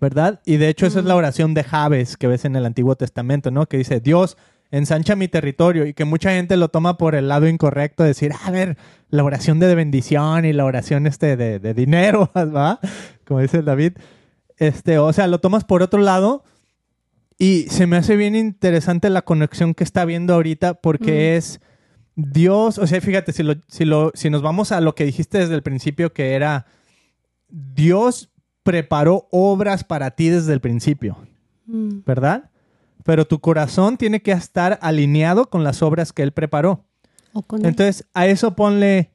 [0.00, 0.42] ¿verdad?
[0.44, 3.50] Y de hecho esa es la oración de Javes que ves en el Antiguo Testamento,
[3.50, 3.66] ¿no?
[3.66, 4.36] Que dice, Dios,
[4.76, 8.50] ensancha mi territorio y que mucha gente lo toma por el lado incorrecto, decir, a
[8.50, 8.76] ver,
[9.08, 12.80] la oración de bendición y la oración este de, dinero, ¿va?
[13.24, 13.92] Como dice David.
[14.56, 16.44] Este, o sea, lo tomas por otro lado
[17.38, 21.60] y se me hace bien interesante la conexión que está viendo ahorita porque es
[22.16, 25.38] Dios, o sea, fíjate, si, lo, si, lo, si nos vamos a lo que dijiste
[25.38, 26.66] desde el principio que era
[27.48, 28.30] Dios
[28.62, 31.18] preparó obras para ti desde el principio,
[31.66, 32.00] mm.
[32.06, 32.50] ¿verdad?
[33.04, 36.84] Pero tu corazón tiene que estar alineado con las obras que Él preparó.
[37.62, 39.12] Entonces, a eso ponle,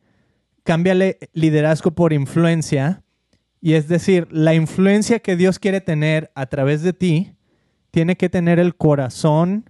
[0.64, 3.04] cámbiale liderazgo por influencia.
[3.62, 7.34] Y es decir, la influencia que Dios quiere tener a través de ti
[7.92, 9.70] tiene que tener el corazón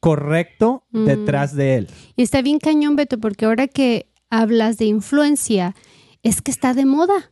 [0.00, 1.04] correcto mm.
[1.04, 1.88] detrás de él.
[2.16, 5.74] Y está bien cañón, Beto, porque ahora que hablas de influencia,
[6.22, 7.30] es que está de moda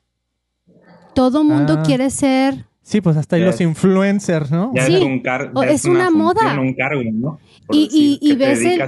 [1.18, 1.82] todo mundo ah.
[1.82, 2.67] quiere ser.
[2.88, 4.72] Sí, pues hasta hay los influencers, ¿no?
[4.74, 5.22] Ya sí, es, un
[5.68, 6.58] es, una, moda.
[6.58, 7.38] Un cargo, ¿no?
[7.70, 8.80] y, y, ves el,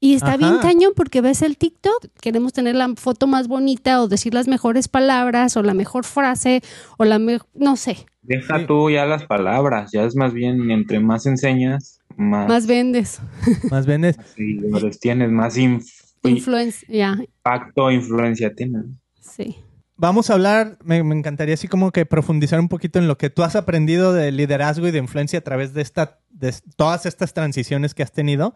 [0.00, 4.08] y está bien cañón porque ves el TikTok, queremos tener la foto más bonita o
[4.08, 6.60] decir las mejores palabras o la mejor frase
[6.98, 7.98] o la mejor, no sé.
[8.22, 13.20] Deja tú ya las palabras, ya es más bien entre más enseñas, más, más vendes.
[13.70, 14.18] Más vendes.
[14.34, 14.60] Sí,
[15.00, 18.86] tienes más influencia, impacto, influencia tienes.
[19.20, 19.63] Sí
[19.96, 23.42] vamos a hablar, me, encantaría así como que profundizar un poquito en lo que tú
[23.42, 27.94] has aprendido de liderazgo y de influencia a través de, esta, de todas estas transiciones
[27.94, 28.54] que has tenido,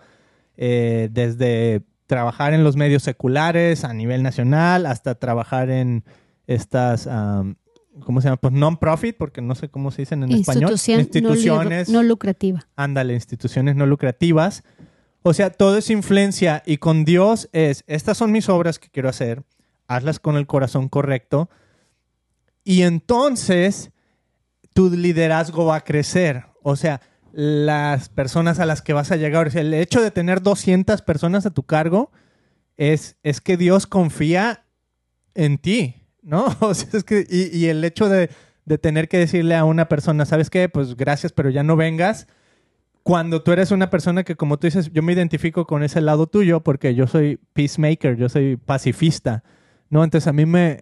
[0.56, 6.04] eh, desde trabajar en los medios seculares a nivel nacional hasta trabajar en
[6.46, 7.06] estas,
[8.00, 8.38] ¿cómo se llama?
[8.38, 10.72] Pues non-profit, porque no sé cómo se dicen en español.
[10.72, 12.66] Instituciones no, lucrativas.
[12.76, 14.64] Ándale, instituciones no lucrativas.
[15.22, 19.10] O sea, todo es influencia y con Dios es, estas son mis obras que quiero
[19.10, 19.42] hacer
[19.88, 21.50] hazlas con el corazón correcto
[22.62, 23.90] y entonces
[24.74, 26.44] tu liderazgo va a crecer.
[26.62, 27.00] O sea,
[27.32, 31.50] las personas a las que vas a llegar, el hecho de tener 200 personas a
[31.50, 32.12] tu cargo
[32.76, 34.66] es, es que Dios confía
[35.34, 36.46] en ti, ¿no?
[36.60, 38.30] O sea, es que, y, el hecho de,
[38.66, 40.68] de tener que decirle a una persona, ¿sabes qué?
[40.68, 42.28] Pues gracias, pero ya no vengas
[43.08, 46.26] cuando tú eres una persona que, como tú dices, yo me identifico con ese lado
[46.26, 49.42] tuyo porque yo soy peacemaker, yo soy pacifista.
[49.90, 50.04] ¿No?
[50.04, 50.80] Entonces a mí me,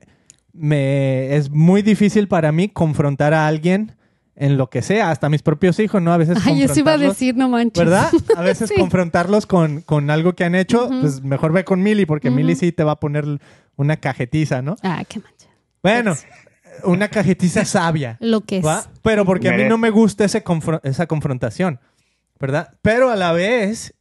[0.53, 3.97] me es muy difícil para mí confrontar a alguien
[4.37, 6.13] en lo que sea, hasta mis propios hijos, ¿no?
[6.13, 7.85] A veces Ay, eso iba a decir, no manches.
[7.85, 8.11] ¿Verdad?
[8.37, 12.31] A veces confrontarlos con, con, algo que han hecho, pues mejor ve con Mili, porque
[12.31, 13.25] Mili sí te va a poner
[13.77, 14.77] una cajetiza, ¿no?
[14.83, 15.49] Ah, qué mancha.
[15.83, 16.15] Bueno,
[16.85, 18.19] una cajetiza sabia.
[18.21, 18.67] Lo que es.
[19.03, 20.45] Pero porque a mí no me gusta ese
[20.83, 21.81] esa confrontación,
[22.39, 22.75] ¿verdad?
[22.83, 23.95] Pero a la vez,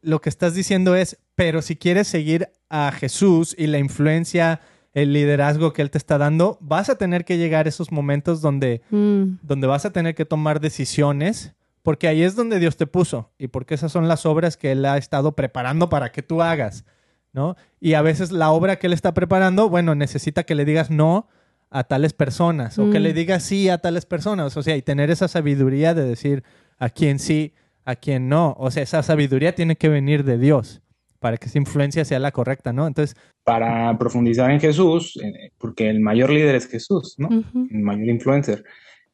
[0.00, 4.60] lo que estás diciendo es, pero si quieres seguir a Jesús y la influencia
[4.94, 8.40] el liderazgo que Él te está dando, vas a tener que llegar a esos momentos
[8.40, 9.38] donde, mm.
[9.42, 13.48] donde vas a tener que tomar decisiones, porque ahí es donde Dios te puso y
[13.48, 16.84] porque esas son las obras que Él ha estado preparando para que tú hagas,
[17.32, 17.56] ¿no?
[17.80, 21.28] Y a veces la obra que Él está preparando, bueno, necesita que le digas no
[21.70, 23.14] a tales personas o que le mm.
[23.14, 26.44] digas sí a tales personas, o sea, y tener esa sabiduría de decir
[26.78, 27.54] a quién sí,
[27.86, 30.81] a quién no, o sea, esa sabiduría tiene que venir de Dios
[31.22, 32.86] para que esa influencia sea la correcta, ¿no?
[32.86, 33.16] Entonces...
[33.44, 37.28] Para profundizar en Jesús, eh, porque el mayor líder es Jesús, ¿no?
[37.30, 38.64] El mayor influencer.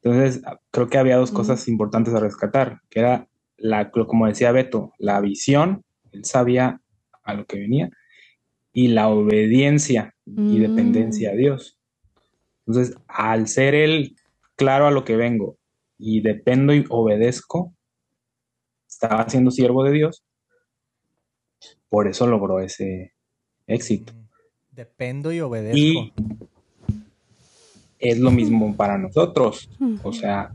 [0.01, 0.41] Entonces,
[0.71, 5.21] creo que había dos cosas importantes a rescatar, que era, la, como decía Beto, la
[5.21, 6.81] visión, él sabía
[7.23, 7.89] a lo que venía,
[8.73, 10.61] y la obediencia y mm.
[10.61, 11.77] dependencia a Dios.
[12.65, 14.15] Entonces, al ser él
[14.55, 15.57] claro a lo que vengo
[15.97, 17.73] y dependo y obedezco,
[18.87, 20.23] estaba siendo siervo de Dios,
[21.89, 23.13] por eso logró ese
[23.67, 24.13] éxito.
[24.13, 24.27] Mm,
[24.71, 25.77] dependo y obedezco.
[25.77, 26.13] Y
[27.99, 29.69] es lo mismo para nosotros.
[30.03, 30.53] O sea,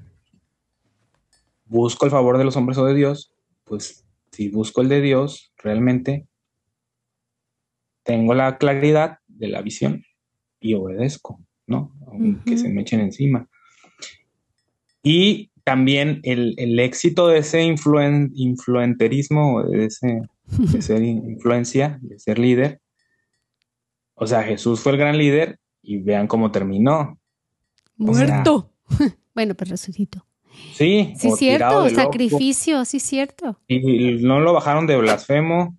[1.66, 3.32] busco el favor de los hombres o de Dios,
[3.64, 6.26] pues si busco el de Dios, realmente
[8.02, 10.04] tengo la claridad de la visión
[10.60, 11.94] y obedezco, ¿no?
[12.06, 13.48] Aunque se me echen encima.
[15.02, 22.38] Y también el, éxito de ese influen, influenterismo, de ese de ser influencia, de ser
[22.38, 22.80] líder.
[24.14, 27.18] O sea, Jesús fue el gran líder y vean cómo terminó.
[27.96, 28.70] Muerto.
[29.34, 30.24] bueno, pero resucitó.
[30.72, 33.58] Sí, sí, cierto, sacrificio, sí, cierto.
[33.66, 35.76] Y no lo bajaron de blasfemo,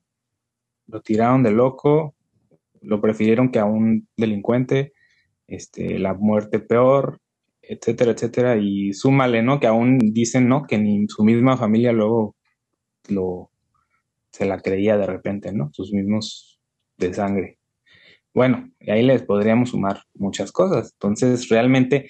[0.87, 2.13] lo tiraron de loco,
[2.81, 4.91] lo prefirieron que a un delincuente,
[5.47, 7.21] este, la muerte peor,
[7.61, 8.57] etcétera, etcétera.
[8.57, 9.61] Y súmale, ¿no?
[9.61, 10.63] Que aún dicen, ¿no?
[10.63, 12.35] Que ni su misma familia luego
[13.07, 13.49] lo,
[14.35, 15.69] se la creía de repente, ¿no?
[15.71, 16.59] Sus mismos
[16.97, 17.57] de sangre.
[18.33, 20.91] Bueno, y ahí les podríamos sumar muchas cosas.
[20.91, 22.09] Entonces, realmente,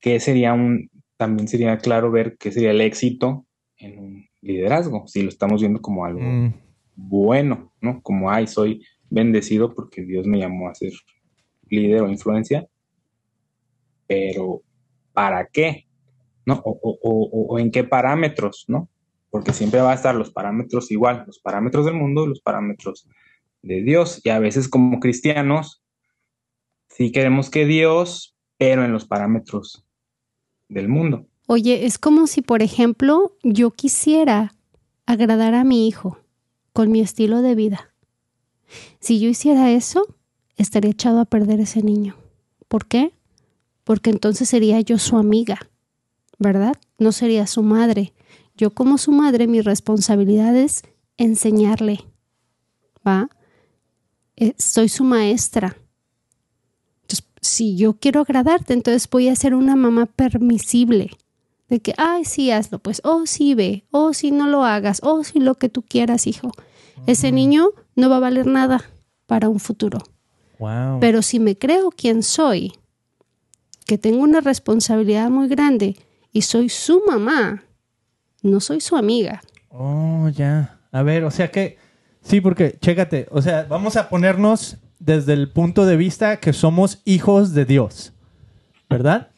[0.00, 3.44] ¿qué sería un, también sería claro ver qué sería el éxito
[3.76, 6.54] en un liderazgo, si lo estamos viendo como algo mm.
[6.96, 8.00] bueno, ¿no?
[8.00, 10.92] Como, ay, soy bendecido porque Dios me llamó a ser
[11.68, 12.66] líder o influencia,
[14.06, 14.62] pero
[15.12, 15.86] ¿para qué?
[16.46, 16.62] ¿No?
[16.64, 18.88] o en qué parámetros, ¿no?
[19.34, 23.08] Porque siempre va a estar los parámetros igual, los parámetros del mundo y los parámetros
[23.62, 24.20] de Dios.
[24.22, 25.82] Y a veces como cristianos,
[26.88, 29.84] sí queremos que Dios, pero en los parámetros
[30.68, 31.26] del mundo.
[31.48, 34.54] Oye, es como si, por ejemplo, yo quisiera
[35.04, 36.16] agradar a mi hijo
[36.72, 37.92] con mi estilo de vida.
[39.00, 40.16] Si yo hiciera eso,
[40.56, 42.14] estaría echado a perder ese niño.
[42.68, 43.10] ¿Por qué?
[43.82, 45.58] Porque entonces sería yo su amiga,
[46.38, 46.76] ¿verdad?
[47.00, 48.12] No sería su madre.
[48.56, 50.82] Yo como su madre, mi responsabilidad es
[51.16, 52.04] enseñarle,
[53.06, 53.28] ¿va?
[54.36, 55.76] Eh, soy su maestra.
[57.02, 61.10] Entonces, si yo quiero agradarte, entonces voy a ser una mamá permisible.
[61.68, 65.24] De que, ay, sí, hazlo, pues, oh, sí, ve, oh, sí, no lo hagas, oh,
[65.24, 66.52] sí, lo que tú quieras, hijo.
[67.06, 68.84] Ese niño no va a valer nada
[69.26, 69.98] para un futuro.
[71.00, 72.72] Pero si me creo quien soy,
[73.86, 75.96] que tengo una responsabilidad muy grande
[76.32, 77.64] y soy su mamá,
[78.44, 79.42] no soy su amiga.
[79.70, 80.78] Oh, ya.
[80.92, 81.78] A ver, o sea que,
[82.20, 87.02] sí, porque, chécate, o sea, vamos a ponernos desde el punto de vista que somos
[87.04, 88.12] hijos de Dios,
[88.88, 89.30] ¿verdad?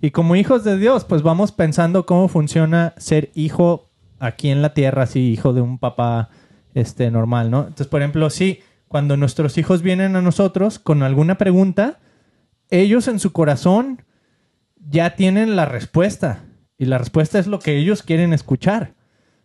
[0.00, 4.74] Y como hijos de Dios, pues vamos pensando cómo funciona ser hijo aquí en la
[4.74, 6.28] tierra, así, hijo de un papá
[6.74, 7.60] este, normal, ¿no?
[7.60, 11.98] Entonces, por ejemplo, sí, cuando nuestros hijos vienen a nosotros con alguna pregunta,
[12.70, 14.02] ellos en su corazón
[14.88, 16.44] ya tienen la respuesta.
[16.78, 18.94] Y la respuesta es lo que ellos quieren escuchar,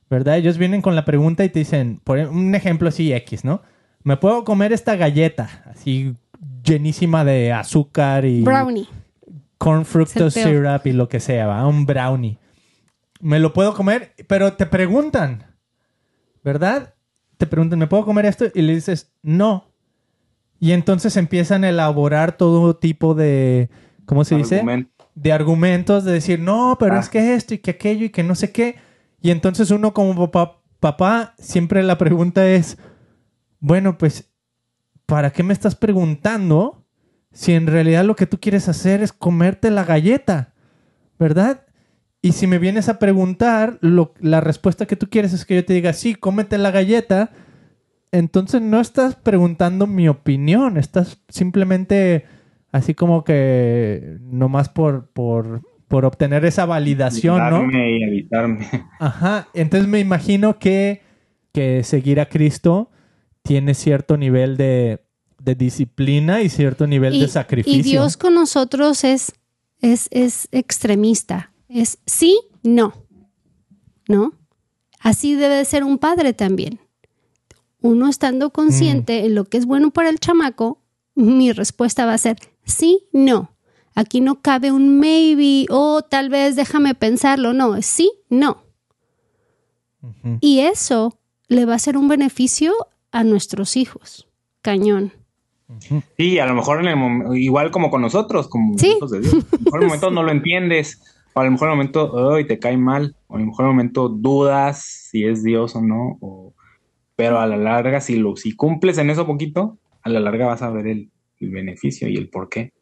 [0.10, 0.38] ¿verdad?
[0.38, 3.62] Ellos vienen con la pregunta y te dicen, por e, un ejemplo así X, ¿no?
[4.04, 6.16] ¿Me puedo comer esta galleta así
[6.64, 8.42] llenísima de azúcar y...
[8.42, 8.88] Brownie.
[9.58, 11.68] Corn fructose syrup y lo que sea, ¿va?
[11.68, 12.40] Un brownie.
[13.20, 15.46] Me lo puedo comer, pero te preguntan,
[16.44, 16.96] ¿verdad?
[17.38, 18.46] Te preguntan, ¿me puedo comer esto?
[18.54, 19.72] Y le dices, no.
[20.60, 23.70] Y entonces empiezan a elaborar todo tipo de,
[24.06, 24.64] ¿cómo se dice?
[25.16, 27.12] De argumentos de decir, no, pero es ah.
[27.12, 28.78] que esto y que aquello y que no sé qué.
[29.22, 32.78] Y entonces uno como papá, papá, siempre la pregunta es,
[33.60, 34.32] bueno, pues,
[35.06, 36.86] ¿para qué me estás preguntando
[37.32, 40.54] si en realidad lo que tú quieres hacer es comerte la galleta,
[41.20, 41.66] ¿verdad?
[42.22, 45.74] Y si me vienes a preguntar, la respuesta que tú quieres es que yo te
[45.74, 47.32] diga, sí, cómete la galleta,
[48.12, 52.26] entonces no estás preguntando mi opinión, estás simplemente
[52.72, 57.70] así como que nomás por, por, por obtener esa validación, ¿no?
[57.72, 58.68] y evitarme.
[59.00, 61.02] Ajá, entonces me imagino que,
[61.52, 62.90] que seguir a Cristo
[63.44, 65.04] tiene cierto nivel de,
[65.40, 67.80] de disciplina y cierto nivel de sacrificio.
[67.80, 69.34] Y Dios con nosotros es,
[69.80, 72.94] es, es extremista, es sí, no,
[74.08, 74.34] ¿no?
[75.00, 76.80] Así debe ser un padre también.
[77.82, 79.26] Uno estando consciente mm.
[79.26, 80.80] en lo que es bueno para el chamaco,
[81.16, 82.38] mi respuesta va a ser
[82.72, 83.52] sí, no.
[83.94, 87.54] Aquí no cabe un maybe o tal vez déjame pensarlo.
[87.54, 88.64] No, sí, no.
[90.40, 92.74] Y eso le va a ser un beneficio
[93.12, 94.28] a nuestros hijos.
[94.62, 95.14] Cañón.
[96.18, 99.34] Sí, a lo mejor en el igual como con nosotros, como hijos de Dios.
[99.34, 101.02] A lo mejor en el momento no lo entiendes,
[101.34, 103.70] o a lo mejor en el momento te cae mal, o a lo mejor en
[103.70, 106.20] el momento dudas si es Dios o no,
[107.16, 110.62] pero a la larga, si lo si cumples en eso poquito, a la larga vas
[110.62, 111.10] a ver el,
[111.50, 112.74] beneficio y el por qué.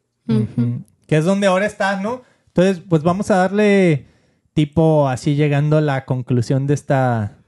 [1.06, 2.22] Que es donde ahora estás, ¿no?
[2.48, 4.06] Entonces, pues vamos a darle
[4.54, 7.38] tipo así llegando a la conclusión de esta,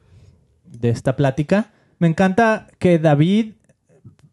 [0.65, 1.73] de esta plática.
[1.99, 3.53] Me encanta que David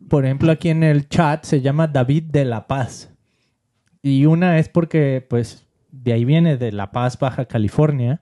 [0.10, 3.14] por ejemplo, aquí en el chat se llama David de la Paz.
[4.02, 8.20] Y una es porque, pues, de ahí viene, de La Paz, Baja California.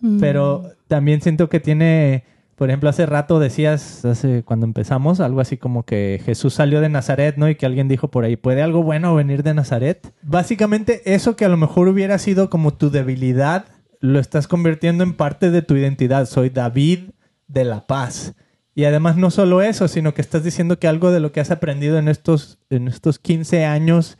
[0.00, 0.18] Mm.
[0.18, 2.24] Pero también siento que tiene,
[2.60, 6.90] por ejemplo, hace rato decías, hace, cuando empezamos, algo así como que Jesús salió de
[6.90, 7.48] Nazaret, ¿no?
[7.48, 10.12] Y que alguien dijo por ahí, ¿puede algo bueno venir de Nazaret?
[10.20, 13.64] Básicamente eso que a lo mejor hubiera sido como tu debilidad,
[14.00, 16.26] lo estás convirtiendo en parte de tu identidad.
[16.26, 17.12] Soy David
[17.48, 18.34] de la Paz.
[18.74, 21.50] Y además no solo eso, sino que estás diciendo que algo de lo que has
[21.50, 24.18] aprendido en estos, en estos 15 años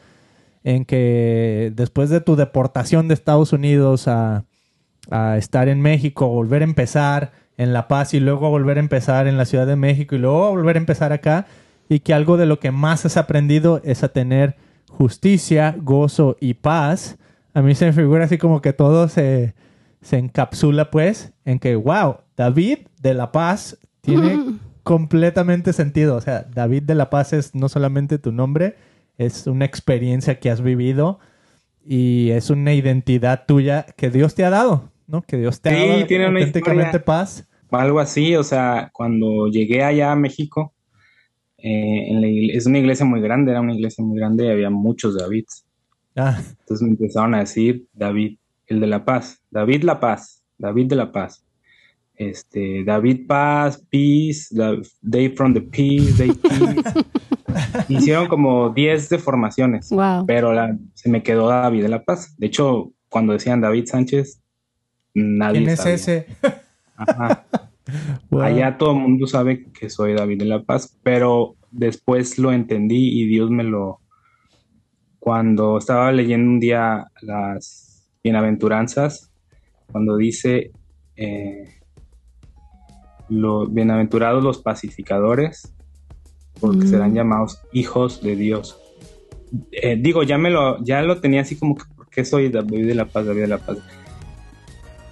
[0.64, 4.46] en que después de tu deportación de Estados Unidos a,
[5.36, 9.36] estar en México, volver a empezar en La Paz y luego volver a empezar en
[9.36, 11.46] la Ciudad de México y luego volver a empezar acá,
[11.90, 14.56] y que algo de lo que más has aprendido es a tener
[14.88, 17.18] justicia, gozo y paz.
[17.52, 19.52] A mí se me figura así como que todo se,
[20.00, 24.38] se encapsula pues en que, wow, David de La Paz tiene
[24.82, 26.16] completamente sentido.
[26.16, 28.76] O sea, David de la Paz es no solamente tu nombre,
[29.18, 31.18] es una experiencia que has vivido
[31.84, 35.20] y es una identidad tuya que Dios te ha dado, ¿no?
[35.20, 37.46] Que Dios te ha dado tiene auténticamente paz.
[37.70, 40.74] Algo así, o sea, cuando llegué allá a México,
[41.58, 45.66] eh, es una iglesia muy grande, era una iglesia muy grande y había muchos Davids.
[46.16, 46.40] Ah.
[46.60, 50.96] Entonces me empezaron a decir David, el de la paz, David la paz, David de
[50.96, 51.44] la paz
[52.20, 54.54] este, David Paz, Peace,
[55.00, 57.06] Day from the Peace, Day Peace.
[57.88, 59.88] Hicieron como 10 deformaciones,
[60.26, 60.52] pero
[60.92, 62.34] se me quedó David de la Paz.
[62.36, 64.42] De hecho, cuando decían David Sánchez,
[65.14, 66.26] nadie ¿Quién es ese?
[68.40, 73.20] Allá todo el mundo sabe que soy David de la Paz, pero después lo entendí
[73.20, 74.00] y Dios me lo...
[75.18, 79.30] Cuando estaba leyendo un día las bienaventuranzas,
[79.90, 80.72] cuando dice...
[81.16, 81.80] Eh,
[83.30, 85.72] los bienaventurados los pacificadores,
[86.60, 87.14] porque serán mm.
[87.14, 88.78] llamados hijos de Dios.
[89.72, 92.94] Eh, digo, ya me lo, ya lo tenía así como que, porque soy David de
[92.94, 93.78] la paz, David de la paz?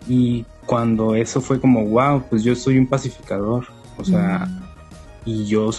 [0.09, 3.66] Y cuando eso fue como, wow, pues yo soy un pacificador,
[3.96, 4.62] o sea, mm.
[5.24, 5.70] y yo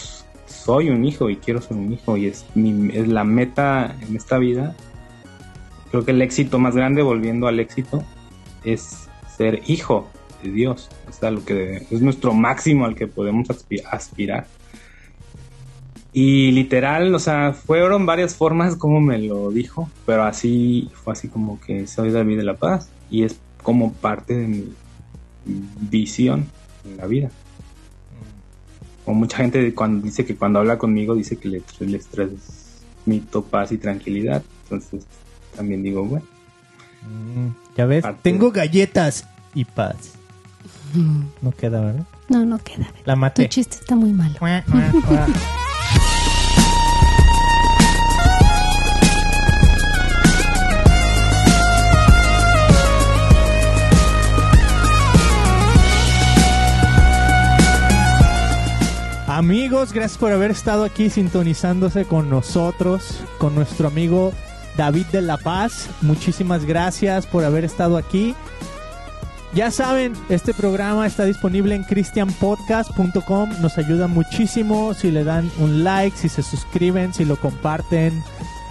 [0.48, 4.16] soy un hijo y quiero ser un hijo y es, mi, es la meta en
[4.16, 4.76] esta vida.
[5.92, 8.04] Creo que el éxito más grande, volviendo al éxito,
[8.64, 10.10] es ser hijo
[10.42, 10.90] de Dios.
[11.08, 13.48] Es lo que es nuestro máximo al que podemos
[13.92, 14.48] aspirar.
[16.14, 21.28] Y literal, o sea, fueron varias formas como me lo dijo, pero así fue así
[21.28, 24.74] como que soy David de la Paz y es como parte de mi
[25.90, 26.48] visión
[26.86, 27.30] en la vida.
[29.06, 33.72] Como mucha gente cuando dice que cuando habla conmigo dice que le, les transmito paz
[33.72, 35.06] y tranquilidad, entonces
[35.56, 36.26] también digo, bueno.
[37.02, 40.14] Mm, ya ves, tengo galletas y paz.
[41.42, 42.08] No queda, ¿verdad?
[42.30, 42.92] No, no queda.
[43.06, 43.44] La maté.
[43.44, 44.36] Tu chiste está muy malo.
[59.40, 64.34] Amigos, gracias por haber estado aquí sintonizándose con nosotros, con nuestro amigo
[64.76, 65.88] David de la Paz.
[66.02, 68.36] Muchísimas gracias por haber estado aquí.
[69.54, 73.62] Ya saben, este programa está disponible en christianpodcast.com.
[73.62, 78.22] Nos ayuda muchísimo si le dan un like, si se suscriben, si lo comparten.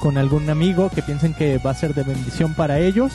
[0.00, 3.14] con algún amigo que piensen que va a ser de bendición para ellos.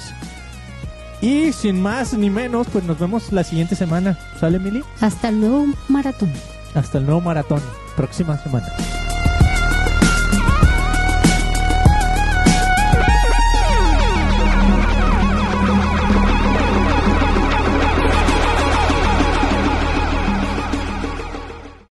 [1.22, 4.18] Y sin más ni menos, pues nos vemos la siguiente semana.
[4.40, 4.84] ¿Sale, Mili?
[5.02, 6.32] Hasta el nuevo maratón.
[6.76, 7.62] Hasta el nuevo maratón.
[7.96, 8.68] Próxima semana.